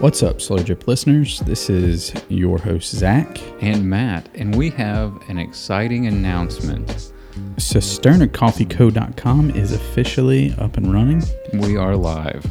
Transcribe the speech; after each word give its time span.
What's 0.00 0.22
up, 0.22 0.40
Slow 0.42 0.58
Drip 0.58 0.86
listeners? 0.86 1.40
This 1.40 1.68
is 1.70 2.12
your 2.28 2.58
host, 2.58 2.94
Zach. 2.94 3.40
and 3.62 3.88
Matt, 3.88 4.28
and 4.34 4.54
we 4.54 4.68
have 4.70 5.14
an 5.28 5.38
exciting 5.38 6.06
announcement. 6.06 7.12
CisternaCoffeeCo.com 7.56 9.50
is 9.50 9.72
officially 9.72 10.54
up 10.58 10.76
and 10.76 10.92
running, 10.92 11.22
We 11.54 11.76
are 11.78 11.96
live. 11.96 12.44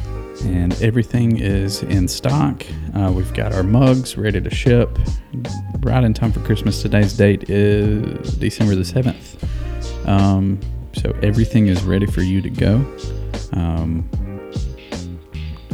and 0.44 0.72
everything 0.82 1.38
is 1.38 1.82
in 1.84 2.08
stock. 2.08 2.62
Uh, 2.94 3.10
we've 3.14 3.32
got 3.32 3.52
our 3.54 3.62
mugs 3.62 4.16
ready 4.18 4.40
to 4.40 4.50
ship 4.50 4.98
right 5.80 6.02
in 6.04 6.12
time 6.14 6.32
for 6.32 6.40
Christmas. 6.40 6.82
Today's 6.82 7.12
date 7.16 7.48
is 7.48 8.34
December 8.36 8.74
the 8.74 8.82
7th. 8.82 9.36
Um, 10.06 10.58
so 10.94 11.10
everything 11.22 11.68
is 11.68 11.82
ready 11.84 12.06
for 12.06 12.20
you 12.22 12.42
to 12.42 12.50
go. 12.50 12.74
Um, 13.52 14.08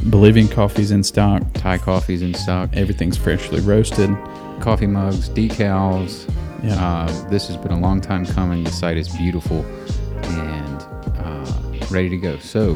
Bolivian 0.05 0.49
coffee's 0.49 0.91
in 0.91 1.03
stock. 1.03 1.43
Thai 1.55 1.79
coffee's 1.79 2.23
in 2.23 2.35
stock, 2.35 2.71
Everything's 2.73 3.17
freshly 3.17 3.61
roasted. 3.61 4.11
coffee 4.61 4.87
mugs, 4.87 5.29
decals. 5.31 6.29
Yeah. 6.63 6.75
Uh, 6.75 7.29
this 7.29 7.49
has 7.49 7.57
been 7.57 7.73
a 7.73 7.79
long 7.79 8.01
time 8.01 8.25
coming. 8.25 8.65
The 8.65 8.71
site 8.71 8.97
is 8.97 9.09
beautiful 9.17 9.65
and 10.25 10.83
uh, 11.19 11.87
ready 11.91 12.09
to 12.09 12.17
go. 12.17 12.39
So, 12.39 12.75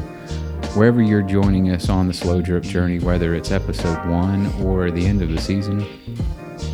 wherever 0.75 1.01
you're 1.03 1.23
joining 1.23 1.71
us 1.71 1.89
on 1.89 2.09
the 2.09 2.15
slow 2.15 2.41
drip 2.43 2.65
journey, 2.65 2.99
whether 2.99 3.35
it's 3.35 3.51
episode 3.53 4.05
one 4.09 4.47
or 4.65 4.91
the 4.91 5.05
end 5.07 5.23
of 5.23 5.31
the 5.31 5.41
season, 5.41 5.87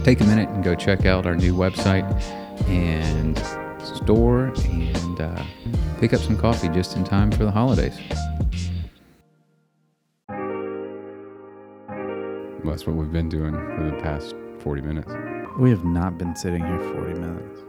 take 0.05 0.21
a 0.21 0.25
minute 0.25 0.49
and 0.51 0.65
go 0.65 0.75
check 0.75 1.05
out 1.07 1.27
our 1.27 1.37
new 1.37 1.55
website 1.55 2.05
and 2.69 3.39
store 3.97 4.53
and 4.65 5.21
uh, 5.21 5.45
pick 6.01 6.13
up 6.15 6.21
some 6.21 6.37
coffee 6.39 6.69
just 6.71 6.97
in 6.97 7.05
time 7.05 7.31
for 7.31 7.45
the 7.45 7.51
holidays. 7.51 7.99
Well, 12.63 12.71
that's 12.71 12.87
what 12.87 12.95
we've 12.95 13.11
been 13.11 13.29
doing 13.29 13.55
for 13.55 13.91
the 13.91 14.01
past 14.01 14.37
40 14.61 14.83
minutes. 14.83 15.13
We 15.59 15.69
have 15.71 15.85
not 15.85 16.17
been 16.17 16.37
sitting 16.37 16.65
here 16.65 16.79
40 16.79 17.15
minutes. 17.15 17.61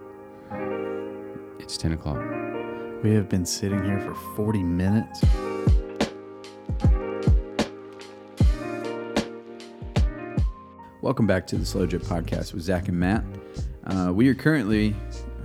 It's 1.57 1.77
10 1.77 1.93
o'clock. 1.93 2.23
We 3.01 3.11
have 3.15 3.27
been 3.27 3.43
sitting 3.43 3.83
here 3.83 3.99
for 3.99 4.13
40 4.35 4.61
minutes. 4.61 5.23
Welcome 11.01 11.25
back 11.25 11.47
to 11.47 11.57
the 11.57 11.65
Slow 11.65 11.87
Drip 11.87 12.03
Podcast 12.03 12.53
with 12.53 12.61
Zach 12.61 12.87
and 12.87 12.99
Matt. 12.99 13.23
Uh, 13.87 14.11
we 14.13 14.27
are 14.27 14.35
currently 14.35 14.95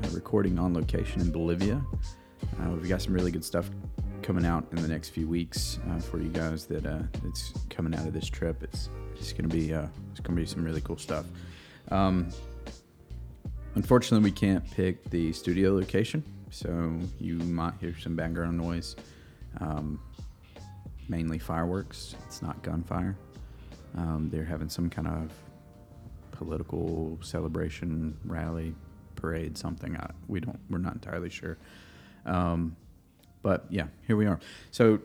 uh, 0.04 0.08
recording 0.10 0.58
on 0.58 0.74
location 0.74 1.22
in 1.22 1.32
Bolivia. 1.32 1.82
Uh, 2.60 2.68
we've 2.72 2.86
got 2.86 3.00
some 3.00 3.14
really 3.14 3.30
good 3.30 3.46
stuff 3.46 3.70
coming 4.20 4.44
out 4.44 4.66
in 4.72 4.82
the 4.82 4.88
next 4.88 5.08
few 5.08 5.26
weeks 5.26 5.78
uh, 5.88 5.98
for 6.00 6.20
you 6.20 6.28
guys 6.28 6.66
that 6.66 6.84
uh, 6.84 6.98
it's 7.24 7.54
coming 7.70 7.94
out 7.94 8.06
of 8.06 8.12
this 8.12 8.26
trip. 8.26 8.62
It's 8.62 8.90
it's 9.18 9.32
gonna 9.32 9.48
be 9.48 9.74
uh, 9.74 9.86
it's 10.10 10.20
gonna 10.20 10.38
be 10.38 10.46
some 10.46 10.64
really 10.64 10.80
cool 10.80 10.98
stuff. 10.98 11.26
Um, 11.90 12.30
Unfortunately, 13.78 14.28
we 14.28 14.34
can't 14.34 14.68
pick 14.72 15.08
the 15.10 15.32
studio 15.32 15.72
location, 15.72 16.24
so 16.50 16.98
you 17.20 17.36
might 17.36 17.74
hear 17.80 17.94
some 17.96 18.16
background 18.16 18.56
noise. 18.56 18.96
Um, 19.60 20.00
mainly 21.08 21.38
fireworks. 21.38 22.16
It's 22.26 22.42
not 22.42 22.60
gunfire. 22.62 23.16
Um, 23.96 24.30
they're 24.32 24.44
having 24.44 24.68
some 24.68 24.90
kind 24.90 25.06
of 25.06 25.30
political 26.32 27.20
celebration, 27.22 28.16
rally, 28.24 28.74
parade, 29.14 29.56
something. 29.56 29.96
I, 29.96 30.10
we 30.26 30.40
don't. 30.40 30.58
We're 30.68 30.78
not 30.78 30.94
entirely 30.94 31.30
sure. 31.30 31.56
Um, 32.26 32.74
but 33.42 33.66
yeah, 33.70 33.86
here 34.08 34.16
we 34.16 34.26
are. 34.26 34.40
So 34.72 34.98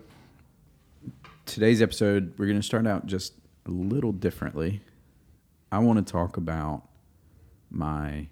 today's 1.45 1.81
episode, 1.81 2.33
we're 2.39 2.47
going 2.47 2.59
to 2.59 2.65
start 2.65 2.87
out 2.87 3.05
just 3.05 3.33
a 3.65 3.71
little 3.71 4.11
differently. 4.11 4.81
I 5.71 5.79
want 5.79 6.05
to 6.05 6.11
talk 6.11 6.37
about 6.37 6.83
my 7.69 8.27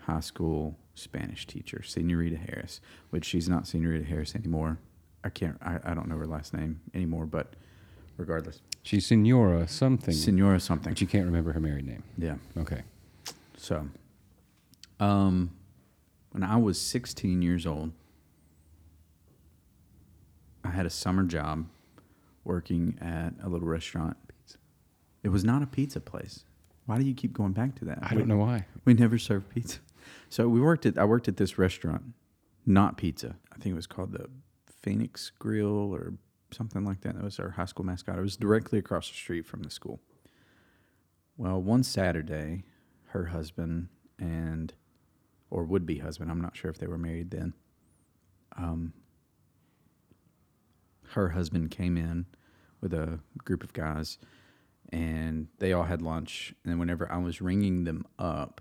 high 0.00 0.20
school 0.20 0.78
Spanish 0.94 1.46
teacher, 1.46 1.82
Senorita 1.82 2.36
Harris, 2.36 2.80
which 3.10 3.24
she's 3.24 3.48
not 3.48 3.66
Senorita 3.66 4.04
Harris 4.04 4.34
anymore. 4.34 4.78
I 5.24 5.28
can't, 5.28 5.58
I, 5.60 5.78
I 5.84 5.94
don't 5.94 6.08
know 6.08 6.16
her 6.16 6.26
last 6.26 6.54
name 6.54 6.80
anymore, 6.94 7.26
but 7.26 7.54
regardless, 8.16 8.60
She's 8.82 9.04
Senora 9.06 9.66
something, 9.66 10.14
Senora 10.14 10.60
something. 10.60 10.92
but 10.92 11.00
you 11.00 11.08
can't 11.08 11.26
remember 11.26 11.52
her 11.52 11.60
married 11.60 11.86
name. 11.86 12.04
Yeah. 12.16 12.36
Okay. 12.56 12.82
So, 13.56 13.88
um, 15.00 15.50
when 16.30 16.44
I 16.44 16.56
was 16.56 16.80
16 16.80 17.42
years 17.42 17.66
old, 17.66 17.90
I 20.64 20.70
had 20.70 20.86
a 20.86 20.90
summer 20.90 21.24
job 21.24 21.66
working 22.44 22.96
at 23.00 23.34
a 23.42 23.48
little 23.48 23.66
restaurant. 23.66 24.16
It 25.26 25.32
was 25.32 25.42
not 25.42 25.60
a 25.60 25.66
pizza 25.66 26.00
place. 26.00 26.44
Why 26.84 26.98
do 26.98 27.04
you 27.04 27.12
keep 27.12 27.32
going 27.32 27.50
back 27.50 27.74
to 27.80 27.84
that? 27.86 27.98
I 28.00 28.14
don't 28.14 28.28
know 28.28 28.36
why. 28.36 28.64
We 28.84 28.94
never 28.94 29.18
served 29.18 29.48
pizza. 29.48 29.80
So 30.28 30.48
we 30.48 30.60
worked 30.60 30.86
at 30.86 30.96
I 30.96 31.04
worked 31.04 31.26
at 31.26 31.36
this 31.36 31.58
restaurant, 31.58 32.14
not 32.64 32.96
pizza. 32.96 33.34
I 33.52 33.56
think 33.56 33.72
it 33.72 33.74
was 33.74 33.88
called 33.88 34.12
the 34.12 34.30
Phoenix 34.82 35.32
Grill 35.36 35.92
or 35.92 36.12
something 36.52 36.84
like 36.84 37.00
that. 37.00 37.16
That 37.16 37.24
was 37.24 37.40
our 37.40 37.50
high 37.50 37.64
school 37.64 37.84
mascot. 37.84 38.16
It 38.16 38.20
was 38.20 38.36
directly 38.36 38.78
across 38.78 39.08
the 39.08 39.16
street 39.16 39.46
from 39.46 39.64
the 39.64 39.70
school. 39.70 39.98
Well, 41.36 41.60
one 41.60 41.82
Saturday, 41.82 42.62
her 43.06 43.24
husband 43.24 43.88
and 44.20 44.74
or 45.50 45.64
would 45.64 45.86
be 45.86 45.98
husband, 45.98 46.30
I'm 46.30 46.40
not 46.40 46.56
sure 46.56 46.70
if 46.70 46.78
they 46.78 46.86
were 46.86 46.98
married 46.98 47.32
then. 47.32 47.52
Um 48.56 48.92
her 51.14 51.30
husband 51.30 51.72
came 51.72 51.96
in 51.96 52.26
with 52.80 52.94
a 52.94 53.18
group 53.38 53.64
of 53.64 53.72
guys 53.72 54.18
and 54.92 55.48
they 55.58 55.72
all 55.72 55.84
had 55.84 56.02
lunch 56.02 56.54
and 56.62 56.72
then 56.72 56.78
whenever 56.78 57.10
I 57.10 57.18
was 57.18 57.40
ringing 57.40 57.84
them 57.84 58.06
up 58.18 58.60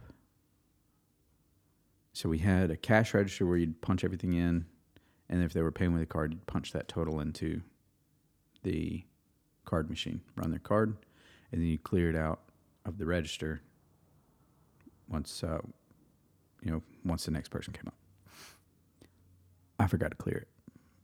so 2.15 2.29
we 2.29 2.37
had 2.37 2.71
a 2.71 2.77
cash 2.77 3.13
register 3.13 3.45
where 3.45 3.57
you'd 3.57 3.81
punch 3.81 4.05
everything 4.05 4.31
in, 4.31 4.67
and 5.27 5.43
if 5.43 5.51
they 5.51 5.61
were 5.61 5.73
paying 5.73 5.91
with 5.91 6.01
a 6.01 6.05
card, 6.05 6.31
you'd 6.31 6.47
punch 6.47 6.71
that 6.71 6.87
total 6.87 7.19
into 7.19 7.61
the 8.63 9.03
card 9.65 9.89
machine, 9.89 10.21
run 10.37 10.49
their 10.49 10.59
card, 10.61 10.95
and 11.51 11.59
then 11.59 11.67
you 11.67 11.77
clear 11.77 12.09
it 12.09 12.15
out 12.15 12.39
of 12.85 12.99
the 12.99 13.05
register 13.05 13.61
once 15.09 15.43
uh, 15.43 15.59
you 16.63 16.71
know 16.71 16.81
once 17.03 17.25
the 17.25 17.31
next 17.31 17.49
person 17.49 17.73
came 17.73 17.87
up. 17.87 17.97
I 19.77 19.87
forgot 19.87 20.11
to 20.11 20.15
clear 20.17 20.37
it. 20.37 20.47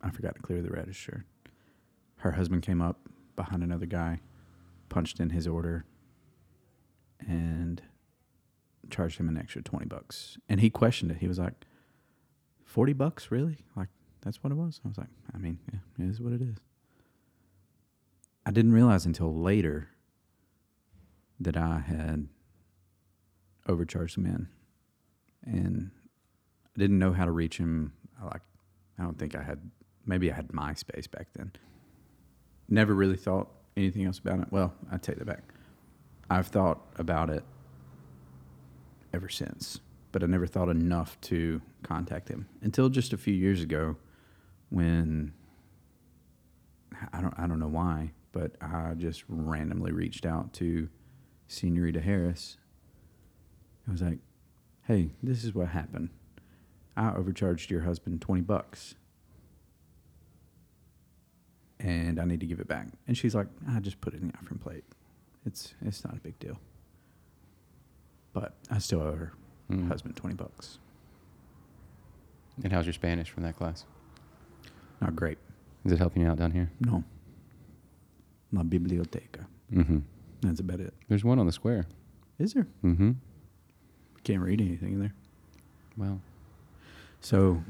I 0.01 0.11
forgot 0.11 0.35
to 0.35 0.41
clear 0.41 0.61
the 0.61 0.69
register. 0.69 1.25
Her 2.19 2.31
husband 2.31 2.61
came 2.61 2.81
up 2.81 3.09
behind 3.35 3.63
another 3.63 3.85
guy, 3.85 4.21
punched 4.91 5.19
in 5.19 5.31
his 5.31 5.47
order, 5.47 5.85
and 7.19 7.81
charged 8.91 9.19
him 9.19 9.29
an 9.29 9.37
extra 9.37 9.61
20 9.63 9.85
bucks. 9.85 10.37
And 10.49 10.59
he 10.59 10.69
questioned 10.69 11.11
it. 11.11 11.17
He 11.17 11.27
was 11.27 11.39
like, 11.39 11.53
40 12.65 12.93
bucks, 12.93 13.31
really? 13.31 13.57
Like, 13.75 13.87
that's 14.21 14.43
what 14.43 14.51
it 14.51 14.55
was? 14.55 14.79
I 14.85 14.89
was 14.89 14.97
like, 14.97 15.07
I 15.33 15.37
mean, 15.37 15.59
yeah, 15.71 15.79
it 15.97 16.09
is 16.09 16.19
what 16.19 16.33
it 16.33 16.41
is. 16.41 16.57
I 18.45 18.51
didn't 18.51 18.73
realize 18.73 19.05
until 19.05 19.33
later 19.33 19.89
that 21.39 21.55
I 21.55 21.79
had 21.79 22.27
overcharged 23.67 24.17
the 24.17 24.21
man. 24.21 24.49
And 25.43 25.91
I 26.65 26.79
didn't 26.79 26.99
know 26.99 27.13
how 27.13 27.25
to 27.25 27.31
reach 27.31 27.57
him. 27.57 27.93
I 28.21 28.25
like, 28.25 28.41
I 28.99 29.03
don't 29.03 29.17
think 29.17 29.35
I 29.35 29.41
had, 29.43 29.71
maybe 30.05 30.31
I 30.31 30.35
had 30.35 30.49
MySpace 30.49 31.09
back 31.09 31.27
then. 31.33 31.51
Never 32.67 32.93
really 32.93 33.17
thought 33.17 33.49
anything 33.77 34.05
else 34.05 34.19
about 34.19 34.39
it. 34.39 34.47
Well, 34.51 34.73
I 34.91 34.97
take 34.97 35.17
that 35.17 35.25
back. 35.25 35.43
I've 36.29 36.47
thought 36.47 36.81
about 36.97 37.29
it 37.29 37.43
ever 39.13 39.29
since, 39.29 39.79
but 40.11 40.23
I 40.23 40.27
never 40.27 40.47
thought 40.47 40.69
enough 40.69 41.19
to 41.21 41.61
contact 41.83 42.29
him 42.29 42.47
until 42.61 42.89
just 42.89 43.13
a 43.13 43.17
few 43.17 43.33
years 43.33 43.61
ago 43.61 43.97
when 44.69 45.33
I 47.11 47.21
don't 47.21 47.33
I 47.37 47.47
don't 47.47 47.59
know 47.59 47.67
why, 47.67 48.11
but 48.31 48.55
I 48.61 48.93
just 48.97 49.23
randomly 49.27 49.91
reached 49.91 50.25
out 50.25 50.53
to 50.53 50.89
Senorita 51.47 51.99
Harris. 51.99 52.57
I 53.87 53.91
was 53.91 54.01
like, 54.01 54.19
"Hey, 54.83 55.11
this 55.21 55.43
is 55.43 55.53
what 55.53 55.69
happened. 55.69 56.09
I 56.95 57.13
overcharged 57.13 57.71
your 57.71 57.81
husband 57.81 58.21
20 58.21 58.41
bucks." 58.41 58.95
And 61.83 62.19
I 62.19 62.25
need 62.25 62.39
to 62.41 62.45
give 62.45 62.59
it 62.59 62.67
back. 62.67 62.87
And 63.07 63.17
she's 63.17 63.33
like, 63.33 63.47
I 63.69 63.79
just 63.79 63.99
put 64.01 64.13
it 64.13 64.21
in 64.21 64.27
the 64.27 64.33
offering 64.37 64.59
plate. 64.59 64.83
It's 65.45 65.73
it's 65.81 66.03
not 66.05 66.15
a 66.15 66.19
big 66.19 66.37
deal. 66.39 66.59
But 68.33 68.53
I 68.69 68.77
still 68.79 69.01
owe 69.01 69.13
her 69.15 69.33
Mm. 69.71 69.87
husband 69.87 70.15
20 70.17 70.35
bucks. 70.35 70.79
And 72.63 72.73
how's 72.73 72.85
your 72.85 72.91
Spanish 72.93 73.29
from 73.29 73.43
that 73.43 73.55
class? 73.55 73.85
Not 74.99 75.15
great. 75.15 75.37
Is 75.85 75.93
it 75.93 75.97
helping 75.97 76.23
you 76.23 76.27
out 76.29 76.37
down 76.37 76.51
here? 76.51 76.69
No. 76.81 77.03
La 78.51 78.63
biblioteca. 78.63 79.45
Mm-hmm. 79.73 79.99
That's 80.41 80.59
about 80.59 80.81
it. 80.81 80.93
There's 81.07 81.23
one 81.23 81.39
on 81.39 81.45
the 81.45 81.51
square. 81.53 81.85
Is 82.37 82.53
there? 82.53 82.67
Mm-hmm. 82.83 83.11
Can't 84.25 84.41
read 84.41 84.59
anything 84.59 84.93
in 84.93 84.99
there. 84.99 85.13
Well, 85.97 86.19
So, 87.21 87.63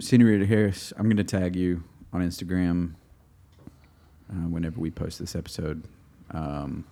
Senorita 0.00 0.44
Harris, 0.46 0.92
I'm 0.96 1.04
going 1.04 1.16
to 1.18 1.24
tag 1.24 1.54
you 1.56 1.84
on 2.12 2.20
Instagram 2.20 2.94
uh, 4.30 4.48
whenever 4.48 4.80
we 4.80 4.90
post 4.90 5.18
this 5.18 5.34
episode. 5.34 5.84
Um, 6.30 6.84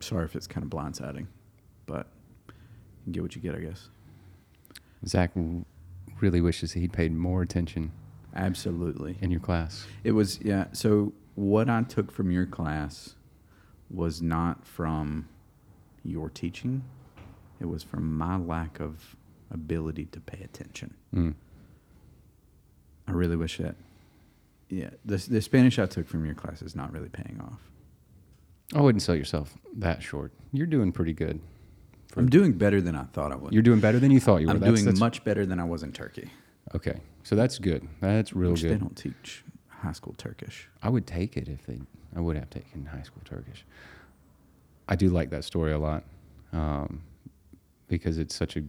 sorry 0.00 0.24
if 0.24 0.34
it's 0.34 0.46
kind 0.46 0.64
of 0.64 0.70
blindsiding, 0.70 1.26
but 1.86 2.06
you 3.06 3.12
get 3.12 3.22
what 3.22 3.36
you 3.36 3.42
get, 3.42 3.54
I 3.54 3.60
guess. 3.60 3.88
Zach 5.06 5.32
really 6.20 6.40
wishes 6.40 6.72
he'd 6.72 6.92
paid 6.92 7.12
more 7.12 7.42
attention 7.42 7.92
Absolutely. 8.34 9.16
in 9.20 9.30
your 9.30 9.40
class. 9.40 9.86
It 10.04 10.12
was 10.12 10.40
yeah. 10.42 10.66
So 10.72 11.12
what 11.34 11.70
I 11.70 11.82
took 11.82 12.12
from 12.12 12.30
your 12.30 12.46
class 12.46 13.14
was 13.90 14.20
not 14.20 14.66
from 14.66 15.28
your 16.04 16.28
teaching. 16.30 16.84
It 17.60 17.66
was 17.66 17.82
from 17.82 18.16
my 18.16 18.36
lack 18.36 18.80
of 18.80 19.16
ability 19.50 20.06
to 20.06 20.20
pay 20.20 20.42
attention. 20.42 20.94
Mm. 21.14 21.34
I 23.08 23.12
really 23.12 23.36
wish 23.36 23.58
that. 23.58 23.74
Yeah, 24.70 24.90
the 25.04 25.16
the 25.16 25.42
Spanish 25.42 25.78
I 25.78 25.86
took 25.86 26.06
from 26.08 26.24
your 26.24 26.34
class 26.34 26.62
is 26.62 26.74
not 26.76 26.92
really 26.92 27.08
paying 27.08 27.40
off. 27.42 27.60
I 28.74 28.80
wouldn't 28.80 29.02
sell 29.02 29.16
yourself 29.16 29.54
that 29.78 30.00
short. 30.02 30.32
You're 30.52 30.66
doing 30.68 30.92
pretty 30.92 31.12
good. 31.12 31.40
I'm 32.16 32.28
doing 32.28 32.52
better 32.52 32.80
than 32.80 32.94
I 32.96 33.04
thought 33.04 33.32
I 33.32 33.36
would. 33.36 33.52
You're 33.52 33.62
doing 33.62 33.80
better 33.80 33.98
than 33.98 34.10
you 34.10 34.20
thought 34.20 34.38
you 34.40 34.46
were. 34.46 34.52
I'm 34.54 34.60
That's- 34.60 34.76
doing 34.76 34.84
that's- 34.86 35.00
much 35.00 35.22
better 35.24 35.44
than 35.44 35.58
I 35.60 35.64
was 35.64 35.82
in 35.82 35.92
Turkey. 35.92 36.30
Okay, 36.74 37.00
so 37.24 37.34
that's 37.34 37.58
good. 37.58 37.86
That's 38.00 38.32
real 38.32 38.52
which 38.52 38.62
They 38.62 38.76
don't 38.76 38.96
teach 38.96 39.44
high 39.68 39.92
school 39.92 40.14
Turkish. 40.16 40.68
I 40.82 40.88
would 40.88 41.06
take 41.06 41.36
it 41.36 41.48
if 41.48 41.66
they. 41.66 41.80
I 42.14 42.20
would 42.20 42.36
have 42.36 42.50
taken 42.50 42.86
high 42.86 43.02
school 43.02 43.22
Turkish. 43.24 43.64
I 44.88 44.94
do 44.96 45.08
like 45.08 45.30
that 45.30 45.44
story 45.44 45.72
a 45.72 45.78
lot, 45.78 46.04
um, 46.52 47.02
because 47.88 48.18
it's 48.18 48.34
such 48.36 48.56
a. 48.56 48.62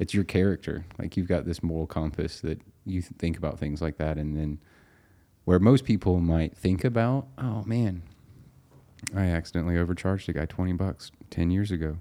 It's 0.00 0.14
your 0.14 0.24
character. 0.24 0.84
Like 0.98 1.16
you've 1.16 1.28
got 1.28 1.44
this 1.44 1.62
moral 1.62 1.86
compass 1.86 2.40
that 2.40 2.60
you 2.84 3.02
th- 3.02 3.12
think 3.18 3.36
about 3.36 3.58
things 3.60 3.80
like 3.80 3.98
that, 3.98 4.18
and 4.18 4.36
then 4.36 4.58
where 5.44 5.58
most 5.58 5.84
people 5.84 6.20
might 6.20 6.56
think 6.56 6.84
about, 6.84 7.26
oh 7.38 7.62
man, 7.64 8.02
I 9.14 9.24
accidentally 9.26 9.76
overcharged 9.78 10.28
a 10.28 10.32
guy 10.32 10.46
twenty 10.46 10.72
bucks 10.72 11.10
ten 11.30 11.50
years 11.50 11.70
ago, 11.70 11.98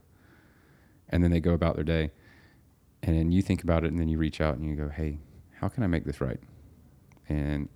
and 1.09 1.23
then 1.23 1.31
they 1.31 1.39
go 1.39 1.53
about 1.53 1.75
their 1.75 1.83
day, 1.83 2.11
and 3.01 3.17
then 3.17 3.31
you 3.31 3.41
think 3.41 3.63
about 3.63 3.83
it, 3.83 3.91
and 3.91 3.99
then 3.99 4.07
you 4.07 4.17
reach 4.17 4.39
out 4.41 4.55
and 4.57 4.65
you 4.69 4.75
go, 4.75 4.89
hey, 4.89 5.19
how 5.59 5.67
can 5.67 5.83
I 5.83 5.87
make 5.87 6.05
this 6.05 6.21
right? 6.21 6.39
And 7.29 7.69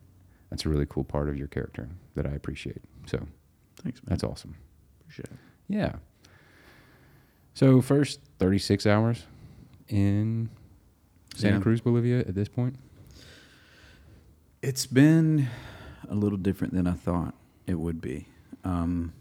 that's 0.49 0.65
a 0.65 0.69
really 0.69 0.85
cool 0.87 1.03
part 1.03 1.27
of 1.29 1.37
your 1.37 1.47
character 1.47 1.89
that 2.15 2.25
I 2.25 2.31
appreciate. 2.31 2.81
So 3.05 3.17
Thanks, 3.83 4.01
man. 4.01 4.07
that's 4.09 4.23
awesome. 4.23 4.55
Appreciate 5.01 5.25
it. 5.31 5.37
Yeah. 5.67 5.93
So 7.53 7.81
first 7.81 8.19
36 8.39 8.85
hours 8.85 9.23
in 9.89 10.49
Santa 11.35 11.55
Yeah. 11.57 11.61
Cruz, 11.61 11.81
Bolivia 11.81 12.19
at 12.19 12.35
this 12.35 12.47
point. 12.47 12.75
It's 14.61 14.85
been 14.85 15.47
a 16.09 16.15
little 16.15 16.37
different 16.37 16.73
than 16.73 16.87
I 16.87 16.93
thought 16.93 17.35
it 17.67 17.75
would 17.75 18.01
be. 18.01 18.27
Um, 18.63 19.13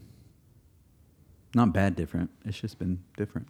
not 1.53 1.73
bad 1.73 1.95
different. 1.95 2.31
It's 2.45 2.59
just 2.59 2.79
been 2.79 3.03
different. 3.17 3.47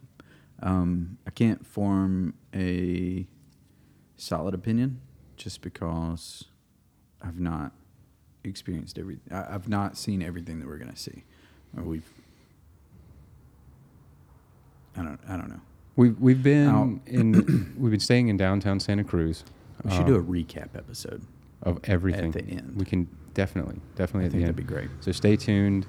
Um, 0.62 1.18
I 1.26 1.30
can't 1.30 1.66
form 1.66 2.34
a 2.54 3.26
solid 4.16 4.54
opinion 4.54 5.00
just 5.36 5.62
because 5.62 6.44
I've 7.22 7.40
not 7.40 7.72
experienced 8.44 8.98
every. 8.98 9.18
I, 9.30 9.54
I've 9.54 9.68
not 9.68 9.96
seen 9.96 10.22
everything 10.22 10.60
that 10.60 10.66
we're 10.68 10.78
gonna 10.78 10.96
see. 10.96 11.24
Or 11.76 11.82
we've. 11.82 12.10
I 14.96 15.02
don't. 15.02 15.20
I 15.28 15.36
don't 15.36 15.48
know. 15.48 15.60
We've 15.96 16.18
we've 16.20 16.42
been 16.42 16.68
Out. 16.68 16.98
in 17.06 17.74
we've 17.78 17.90
been 17.90 18.00
staying 18.00 18.28
in 18.28 18.36
downtown 18.36 18.80
Santa 18.80 19.04
Cruz. 19.04 19.44
We 19.84 19.90
should 19.90 20.00
um, 20.00 20.06
do 20.06 20.16
a 20.16 20.22
recap 20.22 20.76
episode. 20.76 21.22
Of 21.62 21.78
everything 21.84 22.34
at 22.34 22.46
the 22.46 22.52
end. 22.52 22.74
We 22.76 22.84
can 22.84 23.08
definitely 23.34 23.80
definitely 23.96 24.24
I 24.24 24.26
at 24.26 24.32
think 24.32 24.42
the 24.42 24.52
that'd 24.52 24.56
be 24.56 24.62
great. 24.62 24.90
So 25.00 25.12
stay 25.12 25.36
tuned 25.36 25.86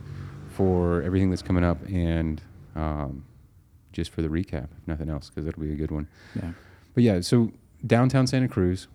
for 0.49 1.01
everything 1.03 1.29
that's 1.29 1.41
coming 1.41 1.63
up 1.63 1.77
and 1.87 2.41
um, 2.75 3.25
just 3.91 4.11
for 4.11 4.21
the 4.21 4.27
recap, 4.27 4.67
if 4.77 4.87
nothing 4.87 5.09
else, 5.09 5.29
because 5.29 5.47
it'll 5.47 5.61
be 5.61 5.71
a 5.71 5.75
good 5.75 5.91
one. 5.91 6.07
Yeah. 6.35 6.51
But 6.93 7.03
yeah, 7.03 7.21
so 7.21 7.51
downtown 7.85 8.27
Santa 8.27 8.47
Cruz, 8.47 8.87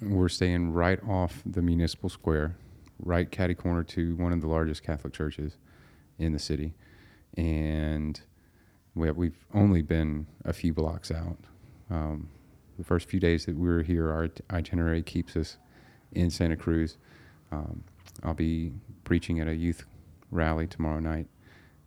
we're 0.00 0.28
staying 0.28 0.72
right 0.72 1.00
off 1.08 1.42
the 1.44 1.62
municipal 1.62 2.08
square, 2.08 2.56
right 2.98 3.30
catty 3.30 3.54
corner 3.54 3.82
to 3.84 4.16
one 4.16 4.32
of 4.32 4.40
the 4.40 4.48
largest 4.48 4.82
Catholic 4.82 5.12
churches 5.12 5.56
in 6.18 6.32
the 6.32 6.38
city, 6.38 6.74
and 7.36 8.20
we 8.94 9.06
have, 9.06 9.16
we've 9.16 9.46
only 9.54 9.82
been 9.82 10.26
a 10.44 10.52
few 10.52 10.72
blocks 10.72 11.10
out. 11.10 11.38
Um, 11.90 12.28
the 12.78 12.84
first 12.84 13.08
few 13.08 13.20
days 13.20 13.46
that 13.46 13.56
we 13.56 13.68
were 13.68 13.82
here, 13.82 14.10
our 14.10 14.28
itinerary 14.50 15.02
keeps 15.02 15.36
us 15.36 15.58
in 16.12 16.30
Santa 16.30 16.56
Cruz. 16.56 16.96
Um, 17.50 17.84
I'll 18.22 18.34
be 18.34 18.72
preaching 19.04 19.40
at 19.40 19.48
a 19.48 19.54
youth 19.54 19.84
rally 20.30 20.66
tomorrow 20.66 21.00
night, 21.00 21.26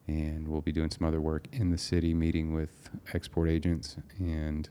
and 0.08 0.48
we'll 0.48 0.62
be 0.62 0.72
doing 0.72 0.92
some 0.92 1.08
other 1.08 1.22
work 1.22 1.48
in 1.52 1.72
the 1.72 1.78
city, 1.78 2.14
meeting 2.14 2.54
with 2.54 2.90
export 3.14 3.50
agents, 3.50 3.98
and 4.20 4.70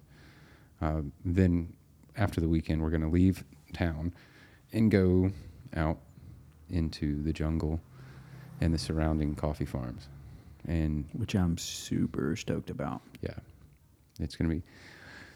uh, 0.80 1.00
then 1.24 1.72
after 2.16 2.40
the 2.40 2.48
weekend, 2.48 2.82
we're 2.82 2.90
going 2.90 3.02
to 3.02 3.08
leave 3.08 3.44
town 3.72 4.12
and 4.72 4.90
go 4.90 5.30
out 5.76 5.98
into 6.70 7.22
the 7.22 7.32
jungle 7.32 7.80
and 8.60 8.72
the 8.72 8.78
surrounding 8.78 9.34
coffee 9.34 9.64
farms. 9.64 10.08
And 10.66 11.04
Which 11.12 11.34
I'm 11.34 11.58
super 11.58 12.36
stoked 12.36 12.70
about. 12.70 13.02
yeah, 13.20 13.34
it's 14.20 14.36
going 14.36 14.48
to 14.48 14.56
be, 14.56 14.62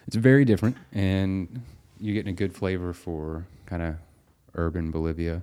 it's 0.06 0.16
very 0.16 0.44
different, 0.44 0.76
and 0.92 1.60
you're 2.00 2.14
getting 2.14 2.32
a 2.32 2.36
good 2.36 2.54
flavor 2.54 2.92
for 2.92 3.46
kind 3.66 3.82
of 3.82 3.96
urban 4.58 4.90
Bolivia, 4.90 5.42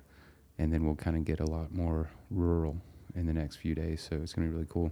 and 0.60 0.72
then 0.72 0.86
we'll 0.86 0.96
kind 0.96 1.18
of 1.18 1.26
get 1.26 1.40
a 1.40 1.46
lot 1.46 1.74
more 1.74 2.10
rural 2.30 2.78
in 3.16 3.26
the 3.26 3.34
next 3.34 3.56
few 3.56 3.74
days. 3.74 4.06
So 4.08 4.18
it's 4.18 4.34
going 4.34 4.48
to 4.48 4.52
be 4.52 4.56
really 4.56 4.68
cool, 4.70 4.92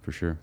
for 0.00 0.12
sure. 0.12 0.38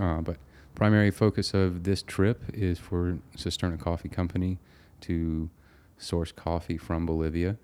Uh, 0.00 0.20
but 0.20 0.36
primary 0.74 1.10
focus 1.10 1.54
of 1.54 1.84
this 1.84 2.02
trip 2.02 2.42
is 2.52 2.78
for 2.78 3.18
Cisterna 3.36 3.80
Coffee 3.80 4.08
Company 4.08 4.58
to 5.02 5.50
source 5.98 6.32
coffee 6.32 6.76
from 6.76 7.06
Bolivia. 7.06 7.56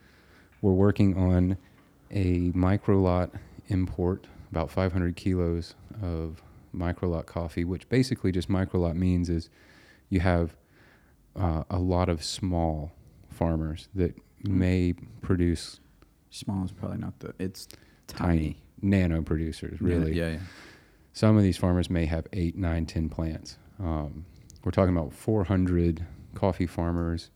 We're 0.62 0.72
working 0.72 1.16
on 1.16 1.56
a 2.10 2.50
micro 2.54 3.00
lot 3.00 3.30
import, 3.68 4.26
about 4.50 4.70
500 4.70 5.16
kilos 5.16 5.74
of 6.02 6.42
micro 6.72 7.08
lot 7.08 7.26
coffee, 7.26 7.64
which 7.64 7.88
basically 7.88 8.32
just 8.32 8.48
micro 8.48 8.80
lot 8.80 8.96
means 8.96 9.28
is 9.28 9.48
you 10.08 10.20
have 10.20 10.56
uh, 11.36 11.64
a 11.70 11.78
lot 11.78 12.08
of 12.08 12.22
small 12.24 12.92
farmers 13.40 13.88
that 13.94 14.14
may 14.44 14.92
produce 15.22 15.80
Small 16.28 16.64
is 16.64 16.72
probably 16.72 16.98
not 16.98 17.18
the. 17.18 17.34
It's 17.40 17.66
tiny 18.06 18.62
nano 18.80 19.22
producers, 19.22 19.80
really. 19.80 20.12
Yeah, 20.12 20.30
yeah. 20.32 20.38
Some 21.12 21.36
of 21.36 21.42
these 21.42 21.56
farmers 21.56 21.90
may 21.90 22.06
have 22.06 22.26
eight, 22.32 22.56
nine, 22.56 22.86
ten 22.86 23.08
plants. 23.08 23.56
Um, 23.80 24.26
we're 24.62 24.70
talking 24.70 24.94
about 24.96 25.12
400 25.12 26.06
coffee 26.34 26.66
farmers 26.66 27.30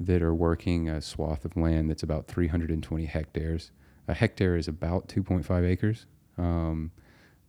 that 0.00 0.22
are 0.22 0.34
working 0.34 0.88
a 0.88 1.00
swath 1.00 1.44
of 1.44 1.56
land 1.56 1.88
that's 1.90 2.02
about 2.02 2.26
320 2.26 3.04
hectares. 3.04 3.70
A 4.08 4.14
hectare 4.14 4.56
is 4.56 4.66
about 4.66 5.06
2.5 5.06 5.64
acres. 5.68 6.06
Um, 6.38 6.90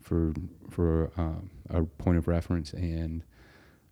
for 0.02 0.34
for 0.70 1.12
um, 1.18 1.50
a 1.70 1.84
point 1.84 2.18
of 2.18 2.28
reference, 2.28 2.74
and 2.74 3.24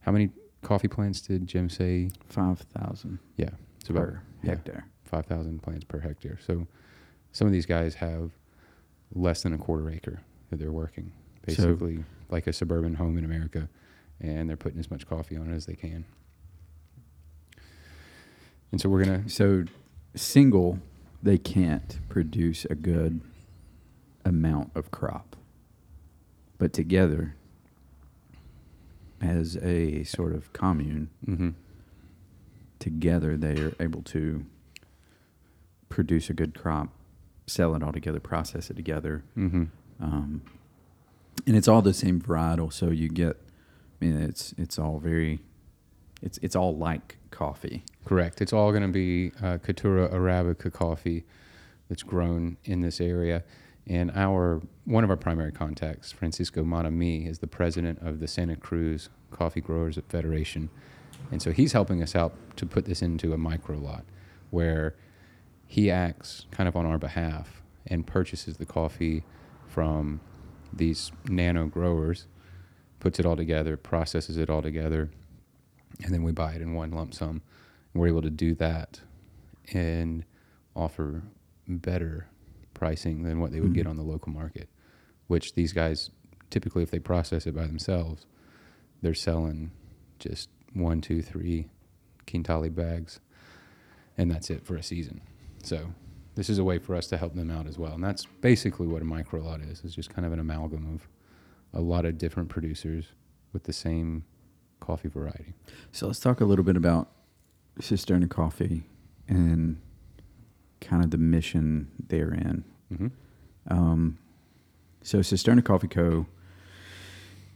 how 0.01 0.11
many 0.11 0.29
coffee 0.61 0.89
plants 0.89 1.21
did 1.21 1.47
Jim 1.47 1.69
say? 1.69 2.09
Five 2.27 2.59
thousand 2.59 3.19
Yeah, 3.37 3.51
it's 3.81 3.89
about 3.89 4.03
per 4.03 4.21
yeah. 4.43 4.51
hectare. 4.51 4.85
5,000 5.05 5.61
plants 5.61 5.83
per 5.83 5.99
hectare. 5.99 6.37
So 6.45 6.67
some 7.33 7.45
of 7.47 7.51
these 7.51 7.65
guys 7.65 7.95
have 7.95 8.31
less 9.13 9.43
than 9.43 9.51
a 9.53 9.57
quarter 9.57 9.89
acre 9.89 10.21
that 10.49 10.57
they're 10.57 10.71
working, 10.71 11.11
So- 11.49 11.65
basically 11.65 12.05
like 12.29 12.47
a 12.47 12.53
suburban 12.53 12.95
home 12.95 13.17
in 13.17 13.25
America, 13.25 13.67
and 14.21 14.47
they're 14.47 14.55
putting 14.55 14.79
as 14.79 14.89
much 14.89 15.05
coffee 15.05 15.35
on 15.35 15.51
it 15.51 15.55
as 15.55 15.65
they 15.65 15.75
can. 15.75 16.05
And 18.71 18.79
so 18.79 18.87
we're 18.87 19.03
gonna 19.03 19.27
So, 19.27 19.65
single, 20.15 20.79
they 21.21 21.37
can't 21.37 21.99
produce 22.07 22.63
a 22.65 22.75
good 22.75 23.19
amount 24.23 24.71
of 24.75 24.91
crop, 24.91 25.35
but 26.57 26.71
together, 26.71 27.35
as 29.19 29.57
a 29.57 30.03
sort 30.05 30.33
of 30.33 30.53
commune, 30.53 31.09
hmm 31.25 31.49
together 32.81 33.37
they 33.37 33.57
are 33.59 33.73
able 33.79 34.01
to 34.03 34.45
produce 35.89 36.29
a 36.29 36.33
good 36.33 36.53
crop, 36.59 36.89
sell 37.47 37.75
it 37.75 37.83
all 37.83 37.91
together, 37.93 38.19
process 38.19 38.69
it 38.69 38.75
together, 38.75 39.23
hmm 39.35 39.65
um, 40.01 40.41
and 41.47 41.55
it's 41.55 41.67
all 41.67 41.81
the 41.81 41.93
same 41.93 42.19
varietal. 42.19 42.73
So 42.73 42.89
you 42.89 43.07
get, 43.07 43.37
I 44.01 44.05
mean, 44.05 44.21
it's 44.21 44.53
it's 44.57 44.77
all 44.79 44.99
very, 44.99 45.39
it's 46.21 46.37
it's 46.41 46.55
all 46.55 46.75
like 46.75 47.17
coffee. 47.29 47.83
correct. 48.05 48.41
It's 48.41 48.51
all 48.53 48.71
going 48.71 48.83
to 48.83 48.89
be 48.89 49.31
uh, 49.41 49.57
arabica 49.59 50.71
coffee 50.73 51.23
that's 51.87 52.03
grown 52.03 52.57
in 52.63 52.81
this 52.81 52.99
area. 52.99 53.43
And 53.87 54.11
our 54.15 54.61
one 54.85 55.03
of 55.03 55.09
our 55.09 55.17
primary 55.17 55.51
contacts, 55.51 56.11
Francisco 56.11 56.63
Monami, 56.63 57.27
is 57.27 57.39
the 57.39 57.47
president 57.47 57.99
of 58.01 58.19
the 58.19 58.27
Santa 58.27 58.55
Cruz 58.55 59.09
Coffee 59.31 59.61
Growers 59.61 59.97
Federation. 60.09 60.69
And 61.31 61.41
so 61.41 61.51
he's 61.51 61.73
helping 61.73 62.01
us 62.01 62.15
out 62.15 62.33
to 62.57 62.65
put 62.65 62.85
this 62.85 63.01
into 63.01 63.33
a 63.33 63.37
micro 63.37 63.77
lot 63.77 64.05
where 64.49 64.95
he 65.67 65.89
acts 65.89 66.45
kind 66.51 66.67
of 66.67 66.75
on 66.75 66.85
our 66.85 66.97
behalf 66.97 67.61
and 67.87 68.05
purchases 68.05 68.57
the 68.57 68.65
coffee 68.65 69.23
from 69.67 70.19
these 70.73 71.11
nano 71.29 71.65
growers, 71.67 72.27
puts 72.99 73.19
it 73.19 73.25
all 73.25 73.35
together, 73.37 73.77
processes 73.77 74.37
it 74.37 74.49
all 74.49 74.61
together, 74.61 75.09
and 76.03 76.13
then 76.13 76.23
we 76.23 76.31
buy 76.31 76.53
it 76.53 76.61
in 76.61 76.73
one 76.73 76.91
lump 76.91 77.13
sum. 77.13 77.41
We're 77.93 78.07
able 78.07 78.21
to 78.21 78.29
do 78.29 78.53
that 78.55 79.01
and 79.73 80.25
offer 80.75 81.23
better 81.67 82.27
pricing 82.73 83.23
than 83.23 83.39
what 83.39 83.51
they 83.51 83.59
would 83.61 83.73
get 83.73 83.85
Mhm. 83.85 83.91
on 83.91 83.95
the 83.97 84.03
local 84.03 84.31
market, 84.31 84.69
which 85.27 85.53
these 85.53 85.71
guys 85.73 86.09
typically, 86.49 86.83
if 86.83 86.91
they 86.91 86.99
process 86.99 87.47
it 87.47 87.55
by 87.55 87.65
themselves, 87.65 88.25
they're 89.01 89.13
selling 89.13 89.71
just 90.19 90.49
one, 90.73 91.01
two, 91.01 91.21
three 91.21 91.67
Quintali 92.27 92.73
bags, 92.73 93.19
and 94.17 94.31
that's 94.31 94.49
it 94.49 94.65
for 94.65 94.75
a 94.75 94.83
season. 94.83 95.21
So 95.63 95.93
this 96.35 96.49
is 96.49 96.57
a 96.57 96.63
way 96.63 96.79
for 96.79 96.95
us 96.95 97.07
to 97.07 97.17
help 97.17 97.35
them 97.35 97.51
out 97.51 97.67
as 97.67 97.77
well, 97.77 97.93
and 97.93 98.03
that's 98.03 98.25
basically 98.41 98.87
what 98.87 99.01
a 99.01 99.05
micro 99.05 99.41
lot 99.41 99.61
is. 99.61 99.81
It's 99.83 99.95
just 99.95 100.09
kind 100.09 100.25
of 100.25 100.33
an 100.33 100.39
amalgam 100.39 100.93
of 100.93 101.07
a 101.73 101.81
lot 101.81 102.05
of 102.05 102.17
different 102.17 102.49
producers 102.49 103.05
with 103.53 103.63
the 103.63 103.73
same 103.73 104.23
coffee 104.79 105.09
variety. 105.09 105.53
So 105.91 106.07
let's 106.07 106.19
talk 106.19 106.41
a 106.41 106.45
little 106.45 106.65
bit 106.65 106.75
about 106.75 107.09
Cisterna 107.79 108.29
Coffee 108.29 108.83
and 109.27 109.77
kind 110.81 111.03
of 111.03 111.11
the 111.11 111.17
mission 111.17 111.89
they're 112.07 112.33
in. 112.33 112.63
Mm-hmm. 112.91 113.07
Um, 113.69 114.17
so 115.03 115.19
Cisterna 115.19 115.63
Coffee 115.63 115.87
Co. 115.87 116.25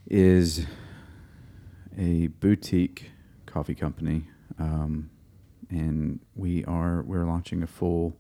is 0.07 0.65
a 1.98 2.28
boutique 2.28 3.12
coffee 3.46 3.75
company, 3.75 4.28
um, 4.60 5.10
and 5.70 6.20
we 6.36 6.64
are 6.66 7.02
we're 7.04 7.25
launching 7.25 7.64
a 7.64 7.68
full 7.68 8.16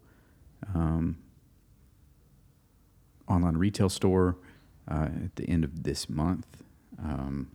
um, 0.73 1.17
online 3.27 3.57
retail 3.57 3.89
store 3.89 4.37
uh, 4.89 5.09
at 5.25 5.35
the 5.35 5.47
end 5.49 5.63
of 5.63 5.83
this 5.83 6.09
month. 6.09 6.47
Um, 7.03 7.51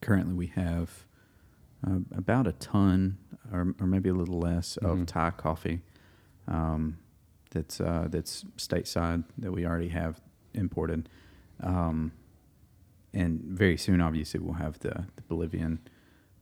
currently, 0.00 0.34
we 0.34 0.46
have 0.48 1.04
uh, 1.86 1.98
about 2.16 2.46
a 2.46 2.52
ton, 2.52 3.18
or, 3.52 3.74
or 3.80 3.86
maybe 3.86 4.08
a 4.08 4.14
little 4.14 4.38
less, 4.38 4.78
Mhm. 4.82 5.00
of 5.02 5.06
Thai 5.06 5.30
coffee 5.30 5.80
um, 6.48 6.98
that's 7.50 7.80
uh, 7.80 8.08
that's 8.10 8.44
stateside 8.56 9.24
that 9.38 9.52
we 9.52 9.64
already 9.66 9.88
have 9.88 10.20
imported, 10.54 11.08
um, 11.60 12.12
and 13.14 13.40
very 13.42 13.76
soon, 13.76 14.00
obviously, 14.00 14.40
we'll 14.40 14.54
have 14.54 14.78
the, 14.80 15.06
the 15.16 15.22
Bolivian 15.28 15.80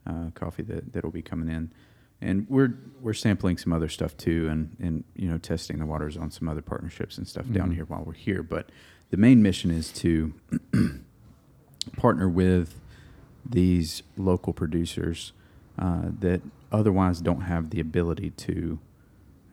uh, 0.07 0.31
coffee 0.35 0.63
that 0.65 0.93
that'll 0.93 1.11
be 1.11 1.23
coming 1.23 1.49
in, 1.49 1.73
and 2.21 2.47
we're 2.49 2.75
we're 3.01 3.13
sampling 3.13 3.57
some 3.59 3.73
other 3.73 3.89
stuff 3.89 4.17
too, 4.17 4.49
and 4.49 4.77
and 4.81 5.05
you 5.17 5.29
know 5.29 5.39
testing 5.39 5.79
the 5.79 5.87
waters 5.87 6.17
on 6.17 6.31
some 6.31 6.49
other 6.49 6.63
partnerships 6.63 7.19
and 7.19 7.27
stuff 7.29 7.47
down 7.51 7.71
Mhm. 7.71 7.75
here 7.75 7.85
while 7.85 8.03
we're 8.05 8.13
here. 8.13 8.43
But 8.43 8.71
the 9.11 9.17
main 9.17 9.43
mission 9.43 9.71
is 9.71 9.93
to 9.95 10.33
partner 11.97 12.29
with 12.29 12.81
these 13.49 14.03
local 14.17 14.53
producers 14.53 15.33
uh, 15.79 16.03
that 16.21 16.43
otherwise 16.71 17.21
don't 17.21 17.43
have 17.43 17.71
the 17.71 17.81
ability 17.81 18.31
to 18.31 18.79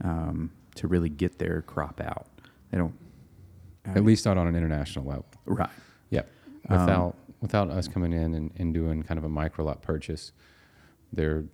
um, 0.04 0.52
to 0.76 0.88
really 0.88 1.10
get 1.10 1.40
their 1.40 1.62
crop 1.62 2.00
out. 2.02 2.28
They 2.72 2.78
don't. 2.78 2.94
At 3.86 4.04
least 4.04 4.26
not 4.26 4.38
on 4.38 4.48
an 4.48 4.56
international 4.58 5.06
level. 5.06 5.26
right. 5.46 5.70
Yep. 6.70 6.80
Um, 6.80 6.86
Without 6.86 7.16
without 7.40 7.70
us 7.70 7.88
coming 7.88 8.14
in 8.14 8.34
and, 8.34 8.52
and 8.58 8.74
doing 8.74 9.04
kind 9.04 9.18
of 9.20 9.24
a 9.24 9.30
micro 9.30 9.64
lot 9.64 9.82
purchase, 9.84 10.32
they're 11.14 11.46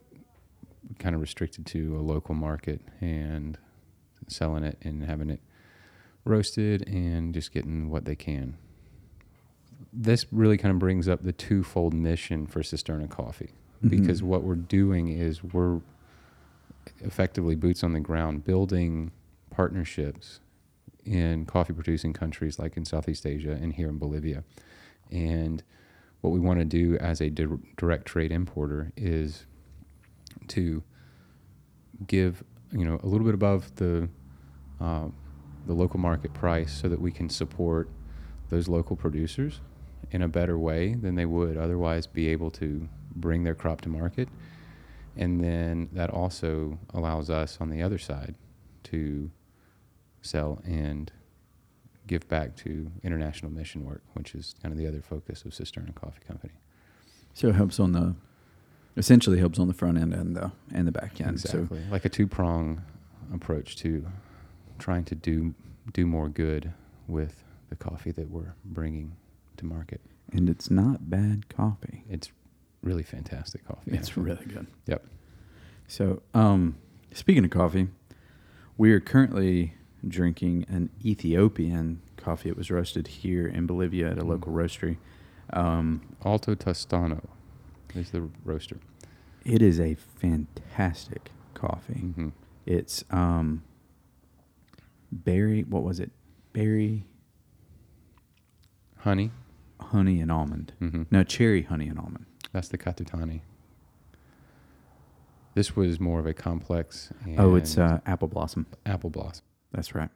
kind 0.98 1.14
of 1.14 1.20
restricted 1.22 1.66
to 1.68 1.98
a 1.98 2.02
local 2.02 2.34
market 2.36 2.80
and 3.02 3.58
selling 4.28 4.64
it 4.64 4.78
and 4.82 5.04
having 5.04 5.30
it 5.30 5.42
roasted 6.24 6.88
and 6.88 7.34
just 7.34 7.52
getting 7.52 7.90
what 7.90 8.06
they 8.06 8.16
can. 8.16 8.56
This 9.92 10.26
really 10.32 10.58
kind 10.58 10.72
of 10.74 10.80
brings 10.80 11.10
up 11.10 11.22
the 11.24 11.34
twofold 11.34 11.94
mission 11.94 12.48
for 12.48 12.62
Cisterna 12.62 13.10
Coffee 13.10 13.52
because 13.86 14.22
Mhm. 14.22 14.26
what 14.26 14.44
we're 14.44 14.56
doing 14.56 15.10
is 15.10 15.44
we're 15.44 15.82
effectively 17.02 17.56
boots 17.56 17.84
on 17.84 17.92
the 17.92 18.00
ground 18.00 18.46
building 18.46 19.12
partnerships 19.50 20.40
in 21.04 21.46
coffee 21.46 21.74
producing 21.74 22.14
countries 22.14 22.58
like 22.58 22.78
in 22.78 22.86
Southeast 22.86 23.26
Asia 23.26 23.52
and 23.62 23.74
here 23.74 23.90
in 23.90 23.98
Bolivia. 23.98 24.46
And 25.14 25.64
what 26.22 26.32
we 26.32 26.40
want 26.40 26.60
to 26.60 26.66
do 26.66 26.98
as 26.98 27.22
a 27.22 27.30
di- 27.30 27.46
direct 27.78 28.06
trade 28.08 28.32
importer 28.32 28.92
is 28.98 29.46
to 30.50 30.84
give 32.08 32.44
you 32.72 32.84
know 32.84 33.00
a 33.04 33.06
little 33.06 33.26
bit 33.26 33.36
above 33.36 33.76
the 33.76 34.10
uh, 34.82 35.08
the 35.66 35.74
local 35.74 36.00
market 36.00 36.34
price 36.34 36.74
so 36.74 36.90
that 36.90 37.00
we 37.00 37.12
can 37.12 37.30
support 37.30 37.90
those 38.50 38.68
local 38.68 38.96
producers 38.96 39.62
in 40.12 40.22
a 40.22 40.28
better 40.28 40.58
way 40.58 40.94
than 40.96 41.16
they 41.16 41.26
would 41.26 41.58
otherwise 41.58 42.06
be 42.08 42.28
able 42.28 42.52
to 42.52 42.88
bring 43.16 43.44
their 43.44 43.56
crop 43.56 43.82
to 43.82 43.90
market. 43.90 44.28
And 45.16 45.44
then 45.44 45.90
that 45.94 46.10
also 46.10 46.80
allows 46.94 47.30
us 47.30 47.60
on 47.62 47.70
the 47.70 47.82
other 47.82 47.98
side 47.98 48.36
to 48.86 49.32
sell 50.22 50.62
and 50.66 51.12
give 52.08 52.28
back 52.28 52.56
to 52.58 52.92
international 53.04 53.52
mission 53.52 53.86
work, 53.86 54.04
which 54.14 54.36
is 54.36 54.56
kind 54.62 54.72
of 54.72 54.78
the 54.78 54.88
other 54.88 55.02
focus 55.02 55.44
of 55.46 55.52
Cisterna 55.52 55.94
Coffee 55.96 56.24
Company. 56.28 56.54
So 57.34 57.48
it 57.48 57.56
helps 57.56 57.80
on 57.80 57.94
the 57.94 58.16
essentially 58.96 59.40
helps 59.40 59.58
on 59.58 59.68
the 59.68 59.74
front 59.74 59.98
end 59.98 60.14
and 60.14 60.36
the 60.36 60.52
and 60.74 60.88
the 60.88 60.92
back 60.92 61.20
end. 61.20 61.32
exactly, 61.32 61.82
like 61.90 62.06
a 62.06 62.10
two 62.10 62.28
prong 62.28 62.84
approach 63.34 63.76
to 63.78 64.06
trying 64.80 65.06
to 65.06 65.16
do 65.16 65.54
do 65.92 66.06
more 66.06 66.30
good 66.30 66.74
with 67.08 67.44
the 67.70 67.76
coffee 67.76 68.12
that 68.12 68.30
we're 68.30 68.54
bringing 68.64 69.16
to 69.58 69.66
market. 69.66 70.02
And 70.32 70.50
it's 70.50 70.70
not 70.70 71.10
bad 71.10 71.50
coffee. 71.50 72.04
It's 72.10 72.32
really 72.82 73.04
fantastic 73.04 73.66
coffee. 73.66 73.92
It's 73.92 74.10
actually. 74.10 74.24
really 74.24 74.46
good. 74.46 74.68
Yep. 74.88 75.06
So, 75.88 76.22
um, 76.34 76.78
speaking 77.14 77.44
of 77.44 77.52
coffee, 77.52 77.88
we 78.78 78.92
are 78.94 79.00
currently 79.00 79.76
drinking 80.08 80.66
an 80.70 80.90
Ethiopian 81.04 82.02
coffee. 82.18 82.50
It 82.50 82.58
was 82.58 82.70
roasted 82.72 83.08
here 83.08 83.48
in 83.48 83.66
Bolivia 83.66 84.12
at 84.12 84.18
a 84.18 84.22
Mm. 84.24 84.28
local 84.30 84.54
roastery. 84.54 84.98
Um, 85.52 86.02
Alto 86.26 86.56
Tostado 86.56 87.26
is 87.96 88.12
the 88.12 88.30
roaster. 88.44 88.78
it 89.46 89.62
is 89.62 89.80
a 89.80 89.94
fantastic 89.96 91.32
coffee. 91.54 92.00
hmm 92.00 92.30
It's 92.66 93.04
um, 93.12 93.62
berry. 95.12 95.64
What 95.64 95.84
was 95.84 96.00
it? 96.00 96.12
Berry, 96.54 97.04
Honey. 99.00 99.32
honey, 99.80 100.22
and 100.22 100.32
almond. 100.32 100.72
hmm 100.80 101.04
No, 101.12 101.24
cherry, 101.24 101.64
honey, 101.64 101.88
and 101.90 102.00
almond. 102.00 102.26
That's 102.54 102.70
the 102.70 102.78
Katutani. 102.78 103.42
This 105.56 105.76
was 105.76 106.00
more 106.00 106.20
of 106.20 106.26
a 106.26 106.34
complex. 106.34 107.12
Oh, 107.38 107.56
it's 107.56 107.78
uh, 107.78 108.00
apple 108.06 108.28
blossom. 108.28 108.66
apple 108.86 109.10
blossom. 109.10 109.44
That's 109.74 109.96
right. 109.96 110.10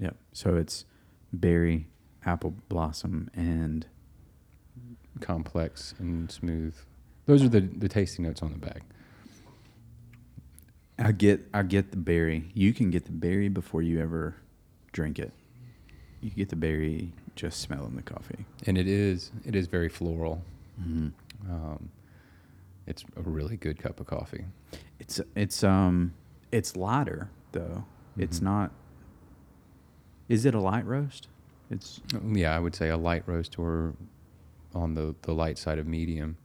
Yep. 0.00 0.16
So 0.32 0.56
it's 0.56 0.84
berry, 1.32 1.88
apple 2.24 2.54
blossom, 2.68 3.30
and 3.34 3.86
complex 5.20 5.94
and 5.98 6.30
smooth. 6.30 6.76
Those 7.24 7.42
are 7.42 7.48
the 7.48 7.60
the 7.60 7.88
tasting 7.88 8.24
notes 8.24 8.42
on 8.42 8.52
the 8.52 8.58
bag. 8.58 8.82
I 10.98 11.12
get 11.12 11.48
I 11.52 11.62
get 11.62 11.90
the 11.90 11.96
berry. 11.96 12.50
You 12.54 12.72
can 12.72 12.90
get 12.90 13.06
the 13.06 13.12
berry 13.12 13.48
before 13.48 13.82
you 13.82 14.00
ever 14.00 14.36
drink 14.92 15.18
it. 15.18 15.32
You 16.20 16.30
get 16.30 16.48
the 16.48 16.56
berry 16.56 17.12
just 17.34 17.60
smelling 17.60 17.96
the 17.96 18.02
coffee. 18.02 18.44
And 18.66 18.78
it 18.78 18.86
is 18.86 19.30
it 19.44 19.56
is 19.56 19.66
very 19.66 19.88
floral. 19.88 20.42
Mm-hmm. 20.80 21.50
Um, 21.50 21.90
it's 22.86 23.04
a 23.16 23.22
really 23.22 23.56
good 23.56 23.78
cup 23.78 24.00
of 24.00 24.06
coffee. 24.06 24.44
It's 24.98 25.20
it's 25.34 25.64
um 25.64 26.14
it's 26.56 26.74
lighter 26.76 27.30
though. 27.52 27.84
It's 28.16 28.40
Mhm. 28.40 28.44
not. 28.44 28.70
Is 30.28 30.44
it 30.44 30.54
a 30.54 30.60
light 30.60 30.86
roast? 30.86 31.28
It's 31.70 32.00
Yeah, 32.24 32.56
I 32.56 32.58
would 32.58 32.74
say 32.74 32.88
a 32.88 32.96
light 32.96 33.24
roast 33.26 33.58
or 33.58 33.94
on 34.74 34.94
the 34.94 35.14
the 35.22 35.34
light 35.34 35.58
side 35.58 35.78
of 35.78 35.86
medium. 35.86 36.36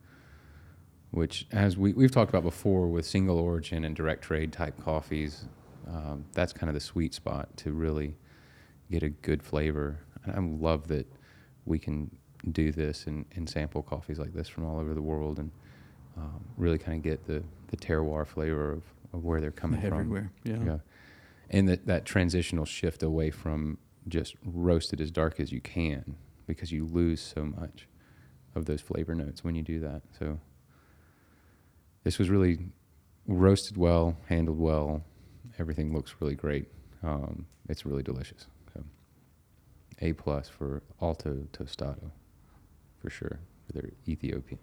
Which, 1.12 1.46
as 1.52 1.78
we 1.78 1.94
we've 1.94 2.12
talked 2.12 2.30
about 2.30 2.44
before, 2.44 2.88
with 2.88 3.06
single 3.06 3.38
origin 3.38 3.84
and 3.84 3.96
direct 3.96 4.22
trade 4.24 4.54
type 4.54 4.80
coffees, 4.82 5.46
um, 5.88 6.26
that's 6.34 6.54
kind 6.54 6.70
of 6.70 6.74
the 6.74 6.80
sweet 6.80 7.14
spot 7.14 7.56
to 7.58 7.74
really 7.74 8.16
get 8.90 9.04
a 9.04 9.10
good 9.10 9.44
flavor. 9.44 10.00
And 10.24 10.36
I 10.36 10.40
love 10.66 10.88
that 10.88 11.06
we 11.66 11.80
can 11.80 12.10
do 12.52 12.72
this 12.72 13.08
and, 13.08 13.26
and 13.36 13.50
sample 13.50 13.84
coffees 13.84 14.20
like 14.20 14.34
this 14.34 14.48
from 14.48 14.66
all 14.66 14.80
over 14.80 14.94
the 14.94 15.02
world 15.02 15.38
and 15.40 15.52
um, 16.18 16.44
really 16.58 16.78
kind 16.78 16.98
of 16.98 17.04
get 17.04 17.26
the, 17.28 17.44
the 17.68 17.78
terroir 17.78 18.26
flavor 18.26 18.72
of, 18.72 18.84
of 19.14 19.24
where 19.24 19.42
they're 19.42 19.52
coming 19.52 19.82
from. 19.82 19.94
everywhere. 19.94 20.32
Yeah. 20.44 20.64
Yeah. 20.66 20.78
And 21.50 21.68
that, 21.70 21.86
that 21.88 22.06
transitional 22.06 22.66
shift 22.66 23.04
away 23.04 23.30
from 23.30 23.78
just 24.08 24.36
roasted 24.46 25.02
as 25.02 25.12
dark 25.12 25.40
as 25.40 25.52
you 25.52 25.62
can 25.62 26.16
because 26.48 26.72
you 26.72 26.86
lose 26.86 27.22
so 27.22 27.44
much 27.46 27.88
of 28.56 28.66
those 28.66 28.82
flavor 28.82 29.16
notes 29.16 29.44
when 29.44 29.56
you 29.56 29.62
do 29.62 29.80
that. 29.80 30.02
So 30.18 30.40
this 32.04 32.18
was 32.18 32.30
really 32.30 32.60
roasted 33.28 33.78
well, 33.78 34.18
handled 34.28 34.60
well. 34.60 35.04
Everything 35.60 35.94
looks 35.94 36.16
really 36.20 36.36
great. 36.36 36.66
Um, 37.04 37.46
it's 37.70 37.86
really 37.86 38.04
delicious. 38.04 38.48
So, 38.74 38.84
a 40.02 40.14
plus 40.14 40.50
for 40.50 40.82
Alto 41.02 41.48
Tostado, 41.54 42.12
for 43.00 43.10
sure. 43.10 43.40
For 43.68 43.74
their 43.74 43.90
Ethiopian. 44.08 44.60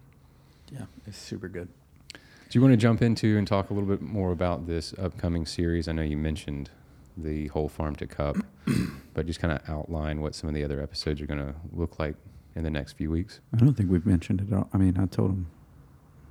Yeah, 0.73 0.87
it's 1.07 1.19
super 1.19 1.49
good. 1.49 1.69
Do 2.49 2.59
you 2.59 2.63
want 2.63 2.73
to 2.73 2.79
jump 2.79 3.03
into 3.03 3.37
and 3.37 3.47
talk 3.47 3.69
a 3.69 3.75
little 3.75 3.89
bit 3.89 4.01
more 4.01 4.33
about 4.33 4.67
this 4.67 4.95
upcoming 4.95 5.45
series? 5.45 5.87
I 5.87 5.93
know 5.93 6.01
you 6.01 6.17
mentioned 6.17 6.71
the 7.15 7.49
whole 7.49 7.69
farm 7.69 7.95
to 7.97 8.07
cup, 8.07 8.39
but 9.15 9.27
just 9.27 9.39
kind 9.39 9.53
of 9.53 9.69
outline 9.69 10.23
what 10.23 10.35
some 10.35 10.49
of 10.49 10.55
the 10.55 10.65
other 10.65 10.81
episodes 10.81 11.21
are 11.21 11.27
going 11.27 11.41
to 11.41 11.55
look 11.75 11.99
like 11.99 12.15
in 12.57 12.63
the 12.63 12.71
next 12.71 12.95
few 12.95 13.11
weeks. 13.11 13.41
I 13.53 13.59
don't 13.59 13.75
think 13.75 13.91
we've 13.91 14.07
mentioned 14.07 14.41
it 14.41 14.55
all. 14.55 14.67
I 14.73 14.79
mean, 14.79 14.99
I 14.99 15.05
told 15.05 15.33
him, 15.33 15.47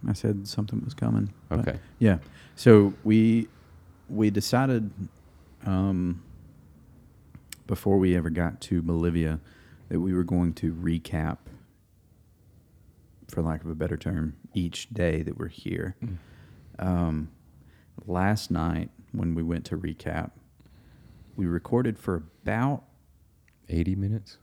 I 0.07 0.13
said 0.13 0.47
something 0.47 0.83
was 0.83 0.95
coming. 0.95 1.31
Okay. 1.51 1.77
Yeah. 1.99 2.17
So 2.55 2.93
we 3.03 3.47
we 4.09 4.31
decided 4.31 4.89
um, 5.67 6.23
before 7.67 7.99
we 7.99 8.15
ever 8.17 8.31
got 8.31 8.59
to 8.61 8.81
Bolivia 8.81 9.39
that 9.89 9.99
we 9.99 10.15
were 10.15 10.23
going 10.23 10.53
to 10.53 10.73
recap, 10.73 11.37
for 13.27 13.41
lack 13.41 13.63
of 13.63 13.69
a 13.69 13.75
better 13.75 13.97
term, 13.97 14.35
each 14.53 14.89
day 14.89 15.21
that 15.21 15.37
we're 15.37 15.47
here. 15.49 15.95
Um, 16.79 17.29
last 18.05 18.49
night 18.51 18.89
when 19.11 19.35
we 19.35 19.43
went 19.43 19.65
to 19.65 19.77
recap, 19.77 20.31
we 21.35 21.45
recorded 21.45 21.97
for 21.99 22.23
about 22.43 22.83
80 23.69 23.95
minutes? 23.95 24.37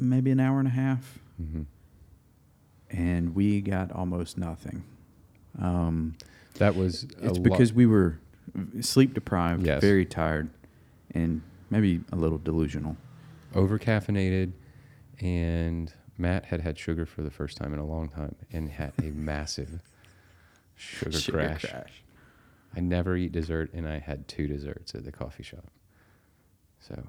maybe 0.00 0.30
an 0.30 0.38
hour 0.38 0.58
and 0.60 0.68
a 0.68 0.72
half, 0.72 1.18
hmm 1.36 1.62
and 2.90 3.34
we 3.34 3.60
got 3.60 3.92
almost 3.92 4.38
nothing. 4.38 4.82
Um, 5.60 6.16
That 6.54 6.74
was 6.74 7.04
a 7.20 7.26
It's 7.28 7.36
lo- 7.38 7.42
because 7.42 7.72
we 7.72 7.84
were 7.84 8.18
sleep 8.80 9.12
deprived, 9.14 9.66
Yes. 9.66 9.80
very 9.82 10.06
tired, 10.06 10.48
and 11.12 11.42
maybe 11.70 12.00
a 12.12 12.16
little 12.16 12.38
delusional. 12.38 12.96
over 13.54 13.78
caffeinated, 13.78 14.52
and 15.20 15.92
Matt 16.18 16.46
had 16.46 16.60
had 16.60 16.76
sugar 16.76 17.06
for 17.06 17.22
the 17.22 17.30
first 17.30 17.56
time 17.56 17.72
in 17.72 17.78
a 17.78 17.86
long 17.86 18.08
time 18.08 18.34
and 18.52 18.68
had 18.68 18.92
a 18.98 19.02
massive 19.14 19.80
sugar, 20.74 21.18
crash. 21.30 21.64
I 22.76 22.80
never 22.80 23.16
eat 23.16 23.32
dessert, 23.32 23.72
and 23.72 23.88
I 23.88 23.98
had 23.98 24.28
two 24.28 24.46
desserts 24.46 24.94
at 24.94 25.04
the 25.04 25.12
coffee 25.12 25.44
shop. 25.44 25.70
So 26.80 27.02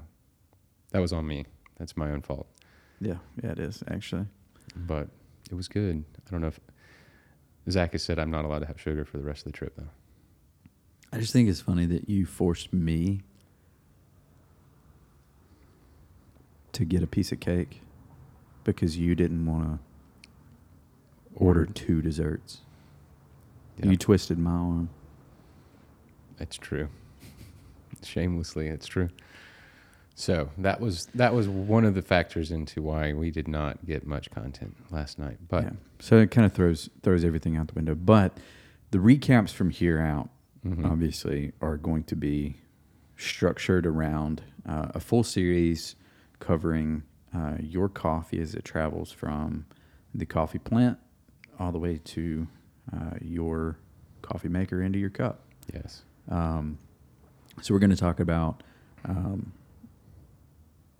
that 0.92 1.00
was 1.00 1.12
on 1.12 1.28
me. 1.28 1.46
That's 1.78 1.98
my 1.98 2.12
own 2.12 2.22
fault. 2.22 2.48
Yeah, 3.02 3.18
yeah, 3.44 3.52
it 3.52 3.60
is 3.60 3.84
actually. 3.90 4.26
But 4.76 5.10
it 5.50 5.56
was 5.56 5.68
good. 5.68 6.04
I 6.28 6.32
don't 6.32 6.42
know 6.42 6.48
if 6.48 6.60
Zach 7.70 7.94
has 7.94 8.04
said 8.04 8.20
I'm 8.20 8.32
not 8.32 8.46
allowed 8.46 8.60
to 8.60 8.66
have 8.68 8.80
sugar 8.80 9.06
for 9.06 9.18
the 9.18 9.24
rest 9.24 9.46
of 9.46 9.52
the 9.52 9.58
trip, 9.58 9.74
though. 9.76 9.90
I 11.12 11.18
just 11.18 11.34
think 11.34 11.50
it's 11.50 11.62
funny 11.62 11.88
that 11.88 12.08
you 12.08 12.26
forced 12.26 12.72
me 12.72 13.22
to 16.74 16.86
get 16.86 17.02
a 17.02 17.08
piece 17.08 17.32
of 17.32 17.40
cake 17.40 17.82
because 18.74 18.98
you 18.98 19.16
didn't 19.16 19.46
want 19.46 19.66
to 19.66 20.30
order 21.36 21.66
two 21.66 22.02
desserts. 22.02 22.62
Yeah, 23.78 23.92
You 23.92 23.98
twisted 23.98 24.38
my 24.38 24.52
arm. 24.52 24.90
it's 26.40 26.58
true. 26.58 26.90
Shamelessly, 28.04 28.68
it's 28.68 28.88
true. 28.88 29.10
So 30.16 30.50
that 30.58 30.82
was 30.82 31.06
that 31.16 31.34
was 31.34 31.48
one 31.48 31.86
of 31.86 31.96
the 31.96 32.02
factors 32.02 32.52
into 32.52 32.82
why 32.82 33.14
we 33.14 33.32
did 33.32 33.48
not 33.48 33.86
get 33.86 34.06
much 34.06 34.30
content 34.32 34.76
last 34.92 35.18
night. 35.18 35.38
But 35.48 35.64
yeah. 35.64 35.70
So 36.00 36.18
it 36.18 36.30
kind 36.32 36.46
of 36.46 36.52
throws 36.52 36.90
throws 37.04 37.24
everything 37.24 37.56
out 37.56 37.68
the 37.70 37.74
window. 37.74 37.96
But 37.96 38.36
the 38.92 38.98
recaps 38.98 39.52
from 39.52 39.70
here 39.70 40.00
out 40.00 40.30
Mhm. 40.66 40.86
obviously 40.86 41.54
are 41.62 41.78
going 41.78 42.04
to 42.04 42.18
be 42.18 42.58
structured 43.16 43.86
around 43.86 44.42
uh, 44.66 44.92
a 44.94 45.00
full 45.00 45.24
series 45.24 45.96
covering 46.40 47.04
uh, 47.36 47.56
your 47.60 47.90
coffee 47.90 48.42
as 48.42 48.56
it 48.56 48.64
travels 48.66 49.12
from 49.12 49.66
the 50.14 50.26
coffee 50.26 50.60
plant 50.60 50.98
all 51.60 51.72
the 51.72 51.78
way 51.80 52.00
to 52.04 52.48
uh, 52.94 53.12
your 53.22 53.78
coffee 54.22 54.50
maker 54.50 54.82
into 54.82 54.98
your 55.00 55.10
cup. 55.10 55.42
yes, 55.74 56.04
Um, 56.30 56.78
so 57.62 57.74
we're 57.74 57.80
going 57.80 57.90
to 57.90 57.96
talk 57.96 58.20
about 58.20 58.64
um, 59.06 59.52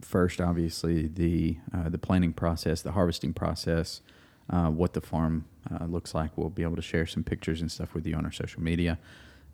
first, 0.02 0.42
obviously, 0.42 1.08
the 1.08 1.58
uh, 1.74 1.90
the 1.90 1.98
planting 1.98 2.34
process, 2.34 2.82
the 2.82 2.92
harvesting 2.92 3.34
process, 3.34 4.02
uh, 4.50 4.70
what 4.70 4.94
the 4.94 5.02
farm 5.02 5.46
uh, 5.72 5.86
looks 5.86 6.14
like. 6.14 6.38
We'll 6.38 6.50
be 6.50 6.64
able 6.64 6.76
to 6.76 6.82
share 6.82 7.06
some 7.06 7.24
pictures 7.24 7.62
and 7.62 7.72
stuff 7.72 7.94
with 7.94 8.06
you 8.06 8.16
on 8.16 8.26
our 8.26 8.32
social 8.32 8.62
media, 8.62 9.00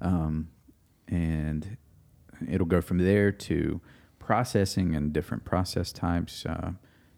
um, 0.01 0.49
and 1.07 1.77
it'll 2.49 2.67
go 2.67 2.81
from 2.81 2.97
there 2.97 3.31
to 3.31 3.81
processing 4.25 4.95
and 4.95 5.13
different 5.13 5.45
process 5.45 5.91
types. 5.91 6.45
Uh, 6.45 6.71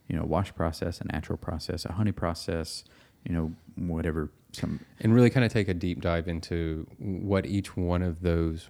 you 0.08 0.16
know, 0.16 0.24
wash 0.24 0.54
process, 0.56 1.02
a 1.02 1.06
natural 1.06 1.38
process, 1.38 1.86
a 1.86 1.94
honey 1.94 2.12
process. 2.12 2.84
You 3.24 3.34
know, 3.34 3.54
whatever 3.76 4.30
some 4.54 4.80
and 5.00 5.14
really 5.14 5.30
kind 5.30 5.46
of 5.46 5.52
take 5.52 5.68
a 5.68 5.74
deep 5.74 6.02
dive 6.02 6.28
into 6.28 6.88
what 6.98 7.46
each 7.46 7.76
one 7.76 8.02
of 8.02 8.22
those, 8.22 8.70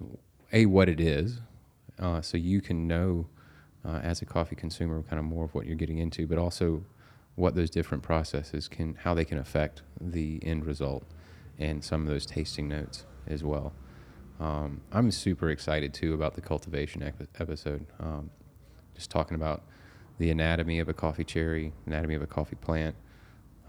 a 0.51 0.65
what 0.65 0.89
it 0.89 0.99
is, 0.99 1.41
uh, 1.99 2.21
so 2.21 2.37
you 2.37 2.61
can 2.61 2.87
know 2.87 3.27
uh, 3.85 3.99
as 4.03 4.21
a 4.21 4.25
coffee 4.25 4.55
consumer 4.55 5.03
kind 5.03 5.19
of 5.19 5.25
more 5.25 5.45
of 5.45 5.53
what 5.53 5.65
you're 5.65 5.75
getting 5.75 5.97
into, 5.99 6.27
but 6.27 6.37
also 6.37 6.83
what 7.35 7.55
those 7.55 7.69
different 7.69 8.03
processes 8.03 8.67
can, 8.67 8.95
how 8.95 9.13
they 9.13 9.25
can 9.25 9.37
affect 9.37 9.83
the 10.01 10.39
end 10.43 10.65
result, 10.65 11.03
and 11.59 11.83
some 11.83 12.01
of 12.01 12.07
those 12.07 12.25
tasting 12.25 12.67
notes 12.67 13.05
as 13.27 13.43
well. 13.43 13.73
Um, 14.39 14.81
I'm 14.91 15.09
super 15.11 15.49
excited 15.49 15.93
too 15.93 16.13
about 16.13 16.35
the 16.35 16.41
cultivation 16.41 17.01
epi- 17.03 17.27
episode. 17.39 17.85
Um, 17.99 18.29
just 18.95 19.09
talking 19.09 19.35
about 19.35 19.63
the 20.19 20.29
anatomy 20.29 20.79
of 20.79 20.89
a 20.89 20.93
coffee 20.93 21.23
cherry, 21.23 21.73
anatomy 21.85 22.15
of 22.15 22.21
a 22.21 22.27
coffee 22.27 22.55
plant, 22.55 22.95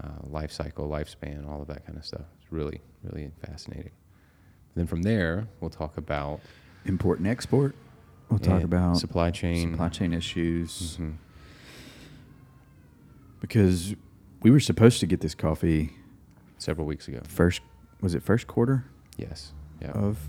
uh, 0.02 0.08
life 0.28 0.52
cycle, 0.52 0.88
lifespan, 0.88 1.48
all 1.48 1.60
of 1.62 1.68
that 1.68 1.84
kind 1.86 1.98
of 1.98 2.04
stuff. 2.04 2.22
It's 2.40 2.52
really, 2.52 2.80
really 3.02 3.30
fascinating. 3.46 3.92
Then 4.74 4.86
from 4.86 5.02
there, 5.02 5.48
we'll 5.60 5.70
talk 5.70 5.96
about 5.96 6.40
import 6.84 7.18
and 7.18 7.28
export. 7.28 7.74
We'll 8.30 8.38
talk 8.38 8.62
about 8.62 8.98
supply 8.98 9.30
chain. 9.30 9.70
supply 9.72 9.88
chain 9.88 10.12
issues 10.12 10.98
Mhm. 10.98 11.14
because 13.40 13.94
we 14.42 14.50
were 14.50 14.60
supposed 14.60 15.00
to 15.00 15.06
get 15.06 15.20
this 15.20 15.34
coffee 15.34 15.94
Several 16.58 16.86
weeks 16.86 17.08
ago. 17.08 17.20
first. 17.26 17.62
Was 18.00 18.14
it 18.14 18.22
first 18.22 18.46
quarter 18.46 18.84
Yes. 19.16 19.52
Yeah. 19.80 19.92
of 19.92 20.28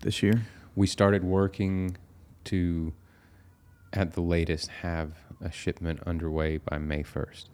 this 0.00 0.22
year? 0.22 0.42
we 0.76 0.86
started 0.86 1.24
working 1.24 1.96
to, 2.44 2.92
at 3.92 4.12
the 4.12 4.20
latest, 4.20 4.68
have 4.82 5.12
a 5.42 5.50
shipment 5.50 6.00
underway 6.06 6.58
by 6.58 6.78
May 6.78 7.02
1st. 7.02 7.46